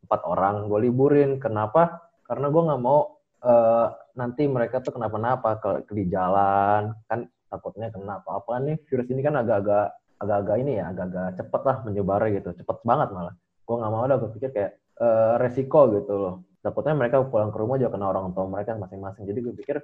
[0.04, 1.40] empat orang gue liburin.
[1.40, 2.04] Kenapa?
[2.28, 3.16] Karena gue nggak mau
[3.48, 3.88] uh,
[4.20, 8.76] nanti mereka tuh kenapa-napa kalau di jalan kan takutnya kena apa-apa nih.
[8.92, 13.36] Virus ini kan agak-agak agak-agak ini ya agak-agak cepet lah menyebar gitu cepet banget malah.
[13.64, 17.58] Gue nggak mau ada gue pikir kayak uh, resiko gitu loh takutnya mereka pulang ke
[17.62, 19.78] rumah juga kena orang tua mereka masing-masing jadi gue pikir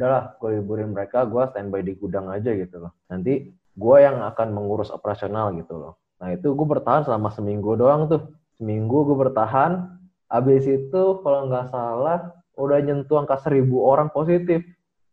[0.00, 4.48] udahlah gue liburin mereka gue standby di gudang aja gitu loh nanti gue yang akan
[4.56, 8.32] mengurus operasional gitu loh Nah itu gue bertahan selama seminggu doang tuh.
[8.56, 10.00] Seminggu gue bertahan.
[10.30, 14.64] Abis itu kalau nggak salah udah nyentuh angka seribu orang positif.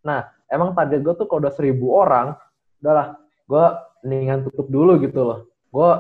[0.08, 2.38] Nah emang tadi gue tuh kalau udah seribu orang,
[2.80, 3.20] udahlah
[3.50, 3.66] gue
[4.08, 5.40] mendingan tutup dulu gitu loh.
[5.68, 5.92] Gue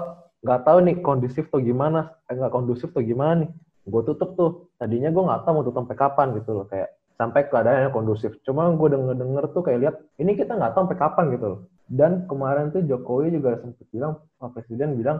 [0.47, 3.51] nggak tahu nih kondusif tuh gimana, eh, nggak kondusif tuh gimana nih.
[3.87, 4.51] Gue tutup tuh.
[4.77, 6.65] Tadinya gue nggak tahu mau tutup sampai kapan gitu loh.
[6.69, 6.89] Kayak
[7.21, 8.31] sampai keadaannya kondusif.
[8.41, 11.59] Cuma gue denger-denger tuh kayak lihat ini kita nggak tahu sampai kapan gitu loh.
[11.91, 15.19] Dan kemarin tuh Jokowi juga sempat bilang, Pak Presiden bilang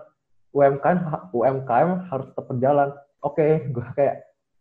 [0.56, 0.97] UMKM
[1.36, 2.89] UMKM harus tetap berjalan.
[3.21, 4.15] Oke, okay, gue kayak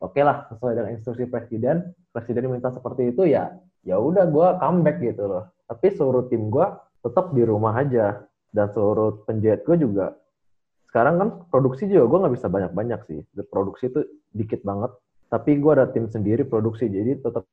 [0.04, 1.76] oke okay lah sesuai dengan instruksi Presiden.
[2.10, 3.54] Presiden minta seperti itu ya,
[3.86, 5.44] ya udah gue comeback gitu loh.
[5.70, 6.66] Tapi seluruh tim gue
[7.00, 10.12] tetap di rumah aja dan seluruh penjahit gue juga
[10.90, 13.22] sekarang kan produksi juga gue nggak bisa banyak-banyak sih.
[13.46, 14.02] Produksi itu
[14.34, 14.90] dikit banget.
[15.30, 17.46] Tapi gue ada tim sendiri produksi, jadi tetap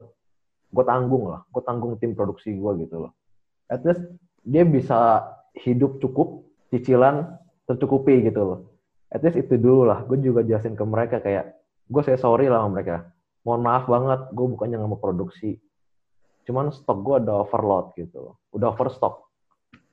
[0.74, 1.46] gue tanggung lah.
[1.54, 3.14] Gue tanggung tim produksi gue gitu loh.
[3.70, 4.02] At least
[4.42, 5.22] dia bisa
[5.54, 7.38] hidup cukup, cicilan
[7.70, 8.60] tercukupi gitu loh.
[9.14, 10.02] At least itu dulu lah.
[10.10, 11.54] Gue juga jelasin ke mereka kayak,
[11.86, 13.14] gue saya sorry lah sama mereka.
[13.46, 15.62] Mohon maaf banget, gue bukannya nggak mau produksi.
[16.50, 18.42] Cuman stok gue ada overload gitu loh.
[18.50, 19.30] Udah overstock.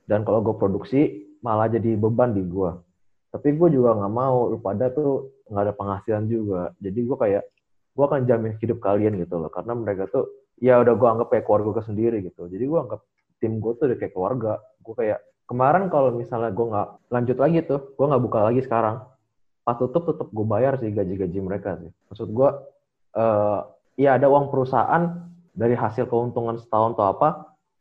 [0.08, 2.72] Dan kalau gue produksi, malah jadi beban di gue.
[3.34, 6.70] Tapi gue juga nggak mau, lu pada tuh nggak ada penghasilan juga.
[6.78, 7.42] Jadi gue kayak,
[7.98, 9.50] gue akan jamin hidup kalian gitu loh.
[9.50, 10.30] Karena mereka tuh,
[10.62, 12.46] ya udah gue anggap kayak keluarga gue sendiri gitu.
[12.46, 13.02] Jadi gue anggap
[13.44, 17.58] tim gue tuh udah kayak keluarga gue kayak kemarin kalau misalnya gue nggak lanjut lagi
[17.68, 19.04] tuh gue nggak buka lagi sekarang
[19.64, 22.48] pas tutup tetap gue bayar sih gaji-gaji mereka sih maksud gue
[23.20, 23.58] uh,
[24.00, 27.28] ya ada uang perusahaan dari hasil keuntungan setahun atau apa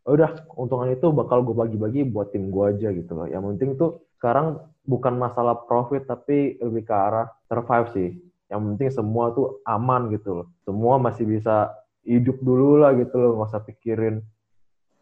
[0.04, 3.80] ya udah keuntungan itu bakal gue bagi-bagi buat tim gue aja gitu loh yang penting
[3.80, 8.10] tuh sekarang bukan masalah profit tapi lebih ke arah survive sih
[8.52, 11.72] yang penting semua tuh aman gitu loh semua masih bisa
[12.04, 14.20] hidup dulu lah gitu loh nggak usah pikirin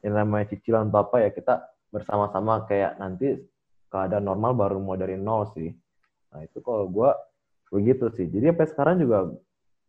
[0.01, 3.37] yang namanya cicilan atau apa ya kita bersama-sama kayak nanti
[3.91, 5.69] keadaan normal baru mau dari nol sih.
[6.31, 7.11] Nah itu kalau gue
[7.69, 8.25] begitu sih.
[8.31, 9.27] Jadi sampai sekarang juga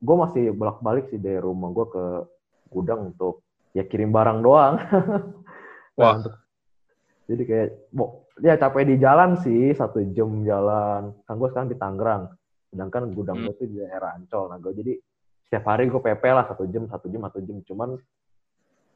[0.02, 2.05] gue masih bolak-balik sih dari rumah gue ke
[2.74, 4.74] gudang untuk ya kirim barang doang.
[5.96, 6.14] nah, Wah.
[6.18, 6.35] Untuk,
[7.31, 11.12] jadi kayak, bo, ya capek di jalan sih satu jam jalan.
[11.29, 12.33] Kan gue sekarang di Tangerang,
[12.73, 13.45] sedangkan gudang hmm.
[13.51, 14.49] gue tuh di daerah Ancol.
[14.49, 14.92] Nah gue jadi
[15.51, 17.61] setiap hari gue PP lah satu jam, satu jam, satu jam.
[17.68, 18.01] Cuman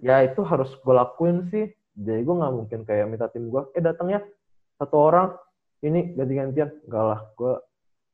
[0.00, 3.80] ya itu harus gue lakuin sih jadi gue nggak mungkin kayak minta tim gue eh
[3.80, 4.20] datangnya
[4.76, 5.32] satu orang
[5.80, 7.52] ini ganti-gantian enggak lah gue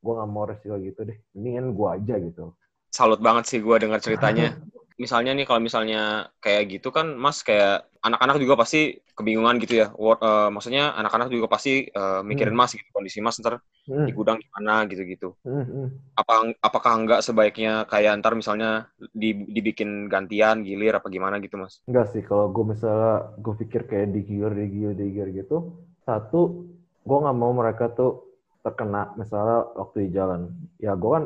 [0.02, 2.54] gue nggak mau resiko gitu deh mendingan gue aja gitu
[2.94, 4.54] salut banget sih gue dengar ceritanya
[5.02, 9.88] misalnya nih kalau misalnya kayak gitu kan mas kayak anak-anak juga pasti kebingungan gitu ya.
[9.98, 12.62] Word, uh, maksudnya anak-anak juga pasti uh, mikirin hmm.
[12.62, 13.58] mas gitu kondisi mas ntar
[13.90, 14.06] hmm.
[14.06, 15.34] di gudang gimana gitu-gitu.
[15.42, 15.86] Hmm, hmm.
[16.14, 18.86] Apa apakah enggak sebaiknya kayak ntar misalnya
[19.18, 21.82] dibikin gantian gilir apa gimana gitu mas?
[21.90, 25.82] Enggak sih kalau gue misalnya gue pikir kayak digilir digilir digilir gitu.
[26.06, 26.70] Satu
[27.02, 28.30] gue nggak mau mereka tuh
[28.62, 30.50] terkena misalnya waktu di jalan.
[30.78, 31.24] Ya gue kan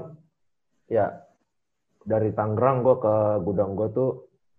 [0.88, 1.25] ya
[2.06, 4.10] dari Tangerang gue ke gudang gue tuh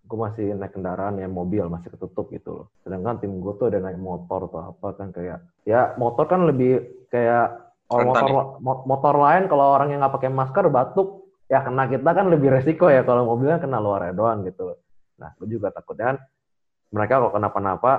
[0.08, 2.66] gue masih naik kendaraan ya mobil masih ketutup gitu loh.
[2.84, 7.04] Sedangkan tim gue tuh ada naik motor atau apa kan kayak ya motor kan lebih
[7.12, 8.44] kayak orang motor ya?
[8.84, 12.88] motor lain kalau orang yang nggak pakai masker batuk ya kena kita kan lebih resiko
[12.88, 14.78] ya kalau mobilnya kena luar doang gitu loh.
[15.20, 16.16] Nah gue juga takut kan
[16.88, 17.92] mereka kalau kenapa-napa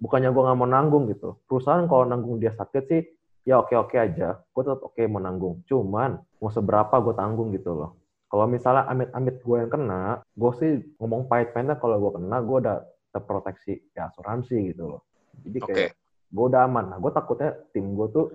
[0.00, 1.36] bukannya gue nggak mau nanggung gitu.
[1.44, 3.04] Perusahaan kalau nanggung dia sakit sih
[3.44, 4.40] ya oke oke aja.
[4.48, 5.60] Gue tetap oke mau nanggung.
[5.68, 7.99] Cuman mau seberapa gue tanggung gitu loh.
[8.30, 10.70] Kalau misalnya amit-amit gue yang kena, gue sih
[11.02, 12.78] ngomong pahit-pahitnya kalau gue kena, gue udah
[13.10, 15.02] terproteksi ya asuransi gitu loh.
[15.42, 15.90] Jadi kayak
[16.30, 16.94] gue udah aman.
[16.94, 18.26] Nah, gue takutnya tim gue tuh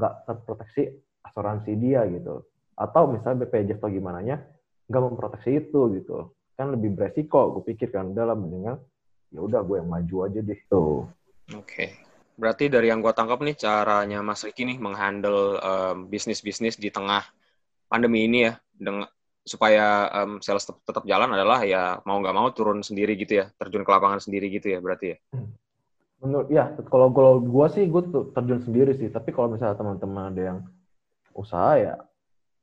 [0.00, 0.88] nggak terproteksi
[1.20, 2.40] asuransi dia gitu.
[2.72, 4.40] Atau misalnya BPJS atau gimana nya
[4.88, 6.32] nggak memproteksi itu gitu.
[6.56, 8.80] Kan lebih beresiko, gue pikir kan dalam mendingan
[9.28, 11.04] ya udah gue yang maju aja deh tuh.
[11.52, 11.92] Oke.
[12.34, 17.22] Berarti dari yang gue tangkap nih caranya Mas Riki nih menghandle em, bisnis-bisnis di tengah
[17.86, 19.06] pandemi ini ya dengan
[19.44, 23.52] supaya em, sales tetap, tetap jalan adalah ya mau nggak mau turun sendiri gitu ya,
[23.60, 25.18] terjun ke lapangan sendiri gitu ya berarti ya.
[26.24, 28.02] Menurut ya kalau kalau gue sih gue
[28.32, 29.12] terjun sendiri sih.
[29.12, 30.58] Tapi kalau misalnya teman-teman ada yang
[31.36, 31.94] usaha ya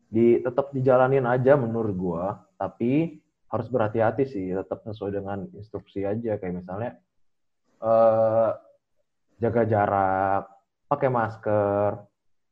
[0.09, 2.25] di tetap dijalanin aja menurut gue.
[2.57, 3.21] Tapi
[3.53, 4.49] harus berhati-hati sih.
[4.49, 6.97] Tetap sesuai dengan instruksi aja kayak misalnya
[7.85, 8.51] eh
[9.37, 10.43] jaga jarak,
[10.89, 12.01] pakai masker.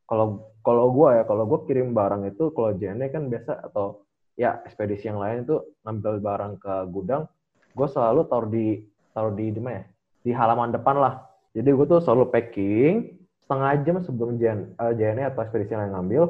[0.05, 4.05] Kalau kalau gue ya kalau gue kirim barang itu kalau JNE kan biasa atau
[4.39, 7.27] ya ekspedisi yang lain itu ngambil barang ke gudang,
[7.75, 9.85] gue selalu taruh di taruh di di mana ya?
[10.23, 11.13] di halaman depan lah.
[11.51, 15.93] Jadi gue tuh selalu packing setengah jam sebelum JN, eh, JNE atau ekspedisi yang lain
[15.99, 16.23] ngambil,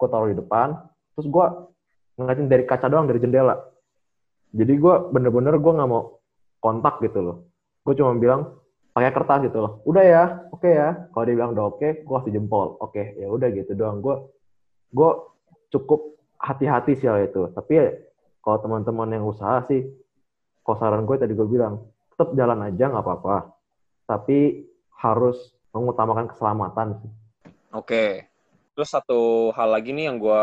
[0.00, 0.80] gue taruh di depan.
[1.12, 1.46] Terus gue
[2.16, 3.60] ngeliatin dari kaca doang dari jendela.
[4.52, 6.22] Jadi gue bener-bener gue nggak mau
[6.62, 7.36] kontak gitu loh.
[7.84, 8.62] Gue cuma bilang
[8.96, 9.72] pakai kertas gitu loh.
[9.84, 11.10] Udah ya, oke ya.
[11.10, 12.78] Kalau dia bilang udah oke, gue kasih jempol.
[12.80, 14.00] Oke, ya udah gitu doang.
[14.00, 14.30] Gue
[14.92, 15.10] gue
[15.72, 17.46] cukup hati-hati sih hal itu.
[17.54, 17.86] Tapi ya,
[18.42, 19.86] kalau teman-teman yang usaha sih,
[20.66, 23.54] kalau saran gue tadi gue bilang tetap jalan aja nggak apa-apa.
[24.10, 24.66] Tapi
[24.98, 27.10] harus mengutamakan keselamatan sih.
[27.72, 28.28] Oke.
[28.72, 30.42] Terus satu hal lagi nih yang gue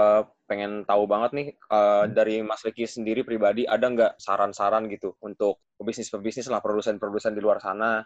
[0.49, 5.61] pengen tahu banget nih eh, dari Mas Riki sendiri pribadi ada nggak saran-saran gitu untuk
[5.77, 8.01] pebisnis-pebisnis lah produsen-produsen di luar sana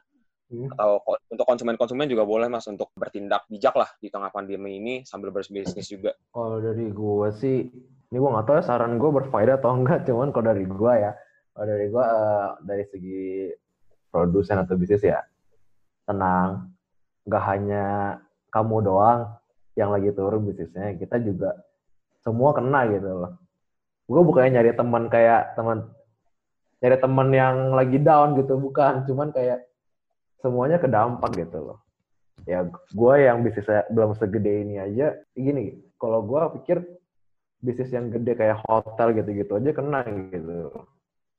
[0.52, 0.70] Hmm.
[0.70, 4.94] atau ko- untuk konsumen-konsumen juga boleh mas untuk bertindak bijak lah di tengah pandemi ini
[5.02, 6.14] sambil berbisnis juga.
[6.30, 7.58] Kalau dari gue sih,
[8.12, 10.04] ini gue nggak tahu ya saran gue berfaedah atau enggak.
[10.08, 11.12] Cuman kalau dari gue ya,
[11.58, 13.24] kalau dari gue eh, dari segi
[14.14, 15.26] produsen atau bisnis ya,
[16.06, 16.70] tenang.
[17.26, 17.86] Nggak hanya
[18.54, 19.34] kamu doang
[19.74, 21.58] yang lagi turun bisnisnya, kita juga
[22.22, 23.42] semua kena gitu loh.
[24.06, 25.90] Gue bukannya nyari teman kayak teman
[26.78, 29.02] nyari teman yang lagi down gitu, bukan.
[29.10, 29.66] Cuman kayak
[30.44, 31.80] semuanya kedampak gitu loh.
[32.44, 36.84] Ya gue yang bisnisnya belum segede ini aja, gini, kalau gue pikir
[37.64, 40.68] bisnis yang gede kayak hotel gitu-gitu aja kena gitu.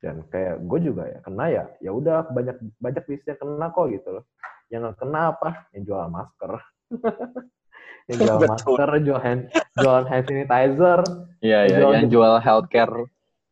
[0.01, 3.93] Dan kayak gue juga ya kena ya, ya udah banyak banyak bisnis yang kena kok
[3.93, 4.25] gitu loh.
[4.73, 5.69] Yang kena apa?
[5.77, 6.53] Yang jual masker.
[8.09, 8.51] yang jual Betul.
[8.53, 9.43] masker, jual hand,
[9.77, 11.01] jualan hand sanitizer,
[11.45, 11.77] Iya, iya.
[11.81, 12.95] Jual- Yang jual healthcare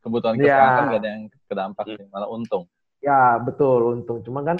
[0.01, 0.45] kebutuhan Iya.
[0.49, 2.65] kesehatan nggak ada yang kedampak sih, malah untung.
[2.97, 4.25] Ya betul untung.
[4.25, 4.57] Cuma kan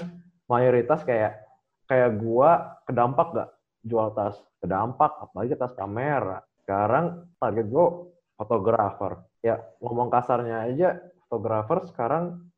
[0.50, 1.40] mayoritas kayak
[1.88, 3.50] kayak gua kedampak gak
[3.84, 6.40] jual tas kedampak apalagi tas kamera.
[6.64, 8.08] Sekarang target gua
[8.40, 9.20] fotografer.
[9.44, 10.88] Ya ngomong kasarnya aja
[11.28, 12.48] fotografer sekarang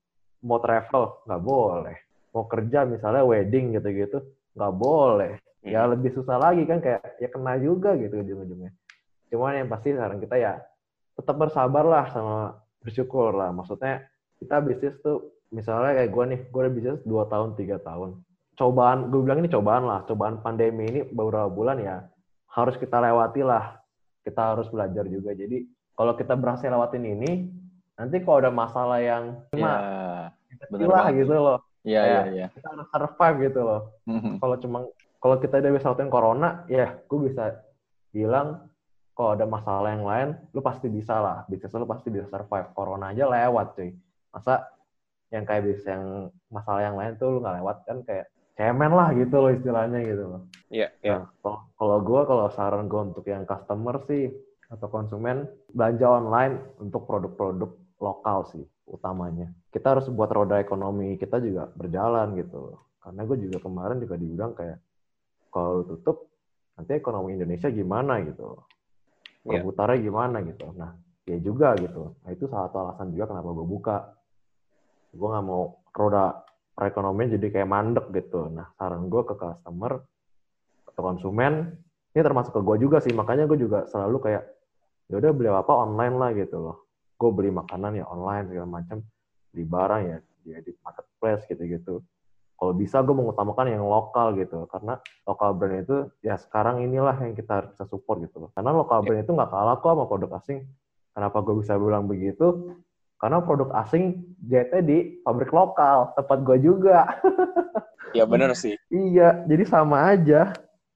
[0.44, 1.96] mau travel nggak boleh.
[2.30, 4.22] Mau kerja misalnya wedding gitu-gitu
[4.54, 5.32] nggak boleh.
[5.66, 8.70] Ya lebih susah lagi kan kayak ya kena juga gitu ujung-ujungnya.
[9.34, 10.62] Cuman yang pasti saran kita ya
[11.18, 13.50] tetap bersabar lah sama bersyukur lah.
[13.50, 14.06] Maksudnya
[14.38, 18.10] kita bisnis tuh misalnya kayak gue nih, gue udah bisnis 2 tahun, 3 tahun.
[18.56, 22.08] Cobaan, gue bilang ini cobaan lah, cobaan pandemi ini beberapa bulan ya
[22.56, 23.76] harus kita lewati lah.
[24.24, 25.36] Kita harus belajar juga.
[25.36, 27.46] Jadi kalau kita berhasil lewatin ini,
[27.94, 29.72] nanti kalau ada masalah yang Iya, cuma
[30.72, 31.20] bener lah banget.
[31.22, 31.58] gitu loh.
[31.86, 32.46] Iya, iya, iya.
[32.50, 33.80] Kita harus survive gitu loh.
[34.40, 34.78] Kalau cuma
[35.20, 37.60] kalau kita udah bisa lewatin corona, ya gue bisa
[38.10, 38.66] bilang
[39.16, 41.44] kalau ada masalah yang lain, lu pasti bisa lah.
[41.48, 42.72] Bisnis lu pasti bisa survive.
[42.74, 43.94] Corona aja lewat cuy.
[44.32, 44.64] Masa
[45.34, 49.12] yang kayak bisnis yang masalah yang lain tuh lu nggak lewat kan kayak cemen lah
[49.12, 50.42] gitu loh istilahnya gitu loh.
[50.72, 51.28] Iya, iya.
[51.44, 54.32] Nah, kalau- gue, kalau saran gue untuk yang customer sih
[54.72, 59.52] atau konsumen belanja online untuk produk-produk lokal sih utamanya.
[59.68, 62.80] Kita harus buat roda ekonomi kita juga berjalan gitu.
[63.02, 64.78] Karena gue juga kemarin juga dibilang kayak
[65.52, 66.32] kalau tutup
[66.80, 68.56] nanti ekonomi Indonesia gimana gitu.
[69.46, 69.60] Iya.
[69.62, 70.66] Perputarannya gimana gitu.
[70.74, 70.96] Nah,
[71.28, 72.16] ya juga gitu.
[72.24, 73.96] Nah, itu salah satu alasan juga kenapa gue buka.
[75.16, 76.44] Gue nggak mau roda
[76.76, 78.52] perekonomian jadi kayak mandek gitu.
[78.52, 79.96] Nah, saran gue ke customer
[80.92, 81.72] atau konsumen,
[82.12, 83.16] ini termasuk ke gue juga sih.
[83.16, 84.44] Makanya gue juga selalu kayak,
[85.08, 86.76] ya udah beli apa online lah gitu loh.
[87.16, 89.00] Gue beli makanan ya online segala macam,
[89.50, 92.04] beli barang ya ya di marketplace gitu-gitu.
[92.56, 94.96] Kalau bisa gue mengutamakan yang lokal gitu, karena
[95.28, 98.50] lokal brand itu ya sekarang inilah yang kita harus bisa support gitu loh.
[98.56, 100.64] Karena lokal brand itu nggak kalah kok sama produk asing.
[101.12, 102.76] Kenapa gue bisa bilang begitu?
[103.16, 106.98] Karena produk asing jahitnya di pabrik lokal, tempat gue juga.
[108.14, 108.78] Iya bener sih.
[108.88, 110.54] Iya, jadi sama aja.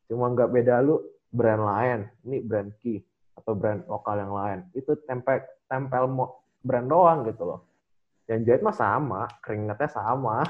[0.09, 2.01] Cuma nggak beda lu brand lain.
[2.25, 3.03] Ini brand Ki.
[3.41, 6.05] atau brand lokal yang lain itu tempel tempel
[6.61, 7.61] brand doang gitu loh
[8.29, 10.45] yang jahit mah sama keringatnya sama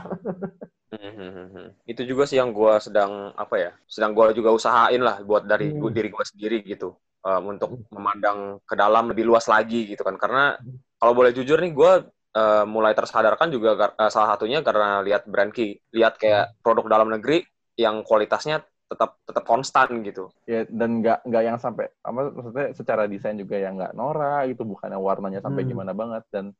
[0.93, 5.47] hmm, itu juga sih yang gue sedang apa ya sedang gue juga usahain lah buat
[5.47, 5.89] dari hmm.
[5.95, 7.89] diri gue sendiri gitu um, untuk hmm.
[7.95, 10.59] memandang ke dalam lebih luas lagi gitu kan karena
[11.01, 11.93] kalau boleh jujur nih gue
[12.37, 17.09] uh, mulai tersadarkan juga uh, salah satunya karena lihat brand key lihat kayak produk dalam
[17.09, 17.43] negeri
[17.81, 18.61] yang kualitasnya
[18.91, 20.29] tetap tetap konstan gitu.
[20.51, 24.67] Ya dan nggak nggak yang sampai apa maksudnya secara desain juga yang nggak norak gitu
[24.67, 25.71] bukannya warnanya sampai hmm.
[25.71, 26.27] gimana banget.
[26.29, 26.53] Dan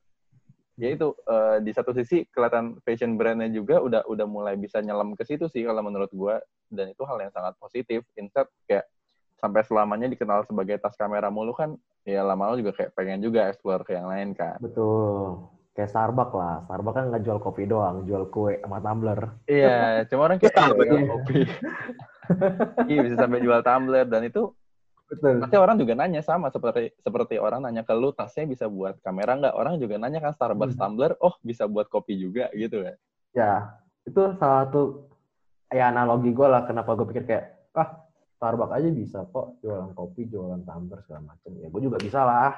[0.79, 5.19] ya itu uh, di satu sisi kelihatan fashion brandnya juga udah udah mulai bisa nyelam
[5.19, 6.39] ke situ sih kalau menurut gue
[6.71, 8.07] dan itu hal yang sangat positif.
[8.15, 8.87] Instead kayak
[9.43, 11.75] sampai selamanya dikenal sebagai tas kamera mulu kan
[12.11, 15.47] ya lama-lama juga kayak pengen juga explore ke yang lain kan betul
[15.79, 20.27] kayak Starbucks lah Starbucks kan nggak jual kopi doang jual kue sama tumbler iya cuma
[20.27, 21.47] orang kayak jual kopi
[22.91, 24.51] iya bisa sampai jual tumbler dan itu
[25.11, 25.43] Betul.
[25.43, 29.35] Pasti orang juga nanya sama seperti seperti orang nanya ke lu tasnya bisa buat kamera
[29.43, 29.55] nggak?
[29.59, 30.81] Orang juga nanya kan Starbucks hmm.
[30.87, 32.97] tumbler, oh bisa buat kopi juga gitu kan?
[33.35, 33.53] Ya,
[34.07, 35.11] itu salah satu
[35.71, 37.45] ya analogi gue lah kenapa gue pikir kayak
[37.75, 38.10] ah
[38.41, 41.51] Starbucks aja bisa kok jualan kopi, jualan tumbler segala macam.
[41.61, 42.57] Ya gue juga bisa lah.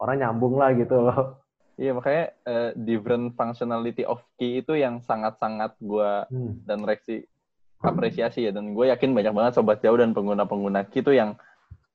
[0.00, 1.44] Orang nyambung lah gitu loh.
[1.76, 6.64] Iya makanya uh, different functionality of key itu yang sangat-sangat gue hmm.
[6.64, 7.24] dan Rexi
[7.80, 11.36] apresiasi ya dan gue yakin banyak banget sobat jauh dan pengguna-pengguna key itu yang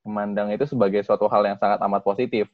[0.06, 2.46] memandang itu sebagai suatu hal yang sangat amat positif.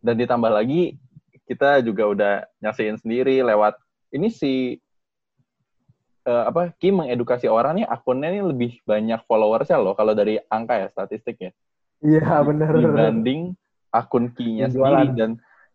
[0.00, 0.96] Dan ditambah lagi
[1.44, 2.34] kita juga udah
[2.64, 3.76] nyaksiin sendiri lewat
[4.16, 4.80] ini si
[6.26, 10.80] uh, apa Kim mengedukasi orang nih akunnya ini lebih banyak followersnya loh kalau dari angka
[10.80, 11.52] ya statistiknya.
[12.04, 12.72] Iya benar.
[12.76, 13.56] Dibanding
[13.94, 15.30] akun Ki-nya sendiri dan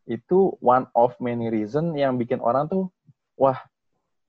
[0.09, 2.89] itu one of many reason yang bikin orang tuh
[3.39, 3.57] wah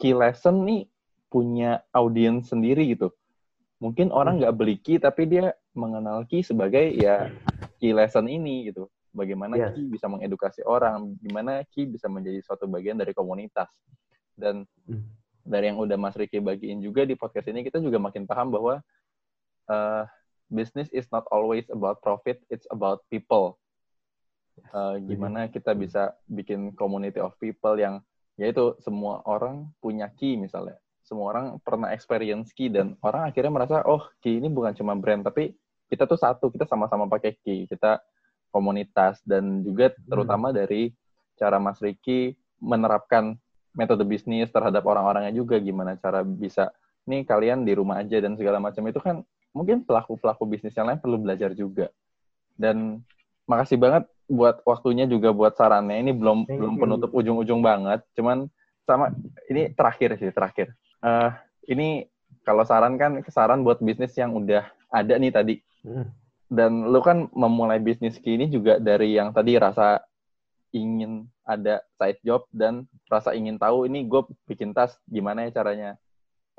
[0.01, 0.89] Key Lesson nih
[1.31, 3.15] punya audiens sendiri gitu.
[3.81, 4.41] Mungkin orang hmm.
[4.45, 7.33] nggak beli Ki tapi dia mengenal Ki sebagai ya
[7.81, 8.91] Ki lesson ini gitu.
[9.11, 9.73] Bagaimana yes.
[9.73, 13.73] Ki bisa mengedukasi orang, gimana Ki bisa menjadi suatu bagian dari komunitas.
[14.37, 15.20] Dan mm.
[15.51, 18.79] Dari yang udah Mas Riki bagiin juga di podcast ini, kita juga makin paham bahwa
[19.67, 20.03] uh,
[20.47, 23.59] business is not always about profit, it's about people.
[24.71, 27.99] Uh, gimana kita bisa bikin community of people yang
[28.37, 33.83] yaitu semua orang punya key misalnya semua orang pernah experience key dan orang akhirnya merasa
[33.85, 35.53] oh key ini bukan cuma brand tapi
[35.91, 37.99] kita tuh satu kita sama-sama pakai key kita
[38.55, 40.07] komunitas dan juga hmm.
[40.07, 40.95] terutama dari
[41.35, 43.35] cara Mas Riki menerapkan
[43.75, 46.75] metode bisnis terhadap orang-orangnya juga gimana cara bisa
[47.07, 48.83] nih kalian di rumah aja dan segala macam.
[48.87, 51.91] Itu kan mungkin pelaku-pelaku bisnis yang lain perlu belajar juga.
[52.55, 53.03] Dan
[53.49, 55.99] makasih banget buat waktunya juga buat sarannya.
[56.03, 58.05] Ini belum Thank belum penutup ujung-ujung banget.
[58.15, 58.47] Cuman
[58.87, 59.11] sama
[59.51, 60.75] ini terakhir sih terakhir.
[61.03, 61.35] Uh,
[61.67, 62.07] ini
[62.47, 65.57] kalau saran kan saran buat bisnis yang udah ada nih tadi.
[65.83, 66.11] Hmm.
[66.51, 70.03] Dan lu kan memulai bisnis ini juga dari yang tadi rasa
[70.71, 75.99] ingin ada side job dan rasa ingin tahu ini gue bikin tas gimana ya caranya.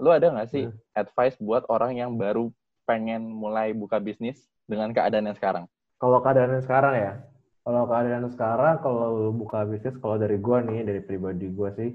[0.02, 0.78] Lu ada nggak sih hmm.
[0.98, 2.52] advice buat orang yang baru
[2.84, 5.66] pengen mulai buka bisnis dengan keadaan yang sekarang?
[6.02, 7.14] Kalau keadaan yang sekarang ya,
[7.62, 11.70] kalau keadaan yang sekarang kalau lu buka bisnis kalau dari gue nih dari pribadi gue
[11.78, 11.92] sih,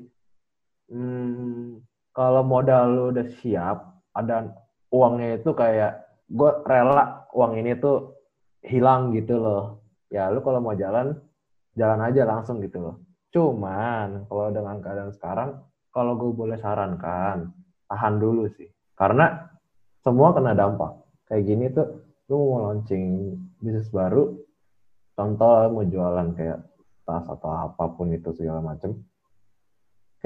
[0.95, 1.83] hmm,
[2.15, 4.55] kalau modal lu udah siap, ada
[4.95, 8.17] uangnya itu kayak gue rela uang ini tuh
[8.65, 9.85] hilang gitu loh.
[10.09, 11.19] Ya lu kalau mau jalan,
[11.77, 12.97] jalan aja langsung gitu loh.
[13.31, 15.51] Cuman kalau dengan keadaan sekarang,
[15.93, 17.53] kalau gue boleh sarankan,
[17.87, 18.67] tahan dulu sih.
[18.97, 19.53] Karena
[20.01, 21.05] semua kena dampak.
[21.29, 21.89] Kayak gini tuh,
[22.33, 24.35] lu mau launching bisnis baru,
[25.13, 26.65] contoh mau jualan kayak
[27.07, 28.99] tas atau apa pun itu segala macem,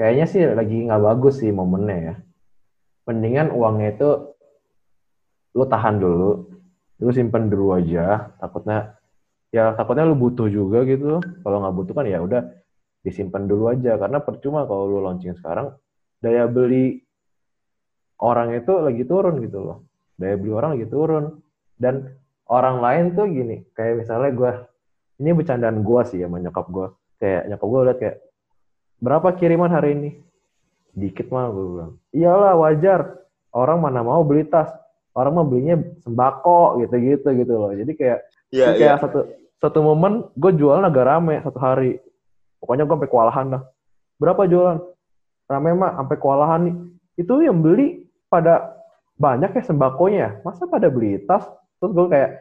[0.01, 2.15] Kayaknya sih lagi nggak bagus sih momennya ya.
[3.05, 4.09] Mendingan uangnya itu
[5.53, 6.47] lu tahan dulu,
[6.97, 8.33] lu simpen dulu aja.
[8.39, 8.97] Takutnya
[9.51, 11.19] ya takutnya lu butuh juga gitu.
[11.21, 12.41] Kalau nggak butuh kan ya udah
[13.03, 13.99] disimpan dulu aja.
[13.99, 15.75] Karena percuma kalau lu launching sekarang
[16.23, 17.03] daya beli
[18.21, 19.77] orang itu lagi turun gitu loh.
[20.15, 21.25] Daya beli orang lagi turun.
[21.81, 22.13] Dan
[22.45, 24.51] orang lain tuh gini, kayak misalnya gue,
[25.17, 26.93] ini bercandaan gue sih ya, menyokap gue.
[27.17, 28.17] Kayak nyokap gue liat kayak,
[29.01, 30.09] berapa kiriman hari ini?
[30.93, 31.91] Dikit mah gue bilang.
[32.13, 33.17] Iyalah wajar.
[33.49, 34.69] Orang mana mau beli tas.
[35.17, 37.73] Orang mau belinya sembako gitu-gitu gitu loh.
[37.73, 38.19] Jadi kayak
[38.53, 39.01] yeah, kayak yeah.
[39.01, 39.19] satu
[39.61, 42.01] satu momen gue jualan agak rame satu hari.
[42.57, 43.63] Pokoknya gue sampai kewalahan dah.
[44.17, 44.77] Berapa jualan?
[45.45, 46.75] Rame mah sampai kewalahan nih.
[47.21, 48.73] Itu yang beli pada
[49.21, 50.41] banyak ya sembakonya.
[50.41, 51.45] Masa pada beli tas?
[51.77, 52.31] Terus gue kayak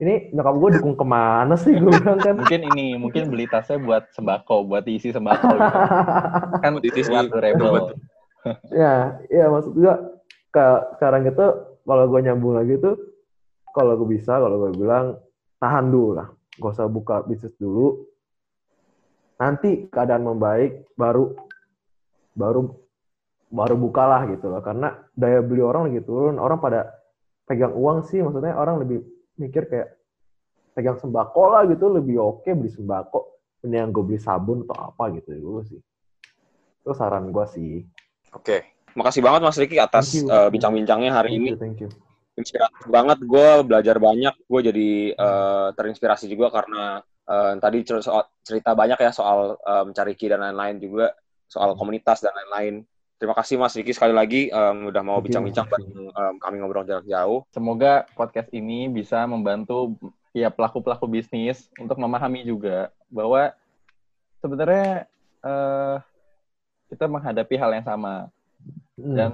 [0.00, 3.76] ini nyokap gue dukung ke mana sih gue bilang kan mungkin ini mungkin beli tasnya
[3.76, 5.70] buat sembako buat diisi sembako gitu.
[6.64, 7.04] kan diisi
[7.36, 7.92] rebel
[8.72, 9.94] ya ya maksud gue
[10.48, 10.66] ke
[10.96, 11.46] sekarang itu
[11.84, 12.96] kalau gue nyambung lagi tuh
[13.76, 15.20] kalau gue bisa kalau gue bilang
[15.60, 16.28] tahan dulu lah.
[16.60, 18.04] Gak usah buka bisnis dulu.
[19.40, 21.32] Nanti keadaan membaik, baru
[22.36, 22.76] baru
[23.48, 24.60] baru bukalah gitu loh.
[24.60, 26.36] Karena daya beli orang lagi turun.
[26.36, 26.92] Orang pada
[27.48, 29.00] pegang uang sih, maksudnya orang lebih
[29.40, 29.96] mikir kayak
[30.76, 33.40] pegang sembako lah gitu, lebih oke beli sembako.
[33.64, 35.80] Ini yang gue beli sabun atau apa gitu dulu sih.
[36.84, 37.72] Itu saran gue sih.
[38.36, 38.76] Oke.
[38.90, 41.48] Makasih banget Mas Riki atas uh, bincang-bincangnya hari Thank ini.
[41.54, 41.88] you, thank you.
[42.38, 43.18] Inspiratif banget.
[43.24, 44.34] Gue belajar banyak.
[44.46, 47.78] Gue jadi eh, terinspirasi juga karena eh, tadi
[48.44, 51.14] cerita banyak ya soal eh, mencari ki dan lain-lain juga,
[51.50, 52.86] soal komunitas dan lain-lain.
[53.20, 57.04] Terima kasih Mas Riki sekali lagi em, udah mau bincang-bincang bareng em, kami ngobrol jarak
[57.04, 57.44] jauh.
[57.52, 59.92] Semoga podcast ini bisa membantu
[60.32, 63.52] ya pelaku-pelaku bisnis untuk memahami juga bahwa
[64.40, 65.04] sebenarnya
[65.44, 65.96] eh,
[66.88, 68.32] kita menghadapi hal yang sama
[69.00, 69.16] Hmm.
[69.16, 69.30] dan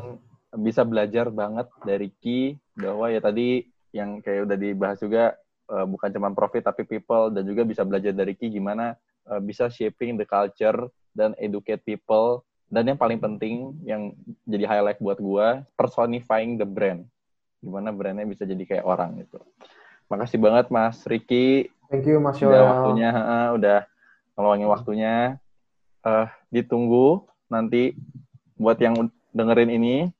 [0.56, 5.34] bisa belajar banget dari Ki bahwa ya tadi yang kayak udah dibahas juga
[5.72, 8.94] eh, bukan cuma profit tapi people dan juga bisa belajar dari Ki gimana
[9.32, 12.44] eh, bisa shaping the culture dan educate people.
[12.66, 14.10] Dan yang paling penting yang
[14.42, 17.06] jadi highlight buat gua personifying the brand.
[17.62, 19.38] Gimana brandnya bisa jadi kayak orang gitu.
[20.10, 21.70] Makasih banget Mas Riki.
[21.86, 23.86] Thank you, Mas udah waktunya ha, udah
[24.34, 25.14] ngeluangin waktunya.
[26.02, 27.94] Eh ditunggu nanti
[28.58, 30.10] buat yang dengerin ini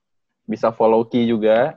[0.47, 1.75] bisa follow Ki juga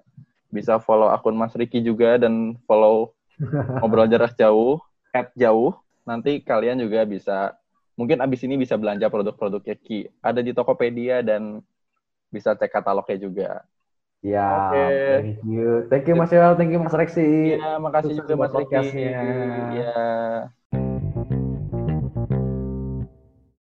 [0.50, 3.14] bisa follow akun Mas Riki juga dan follow
[3.82, 4.82] ngobrol jarak jauh
[5.14, 7.54] at jauh nanti kalian juga bisa
[7.94, 11.62] mungkin abis ini bisa belanja produk-produknya Ki ada di Tokopedia dan
[12.30, 13.52] bisa cek katalognya juga
[14.20, 14.84] Ya, Oke.
[15.16, 15.68] thank you.
[15.88, 17.56] Thank you Mas Yoel, thank you Mas Reksi.
[17.56, 19.16] Iya, makasih Sukses juga Mas podcastnya.
[19.72, 19.96] Iya.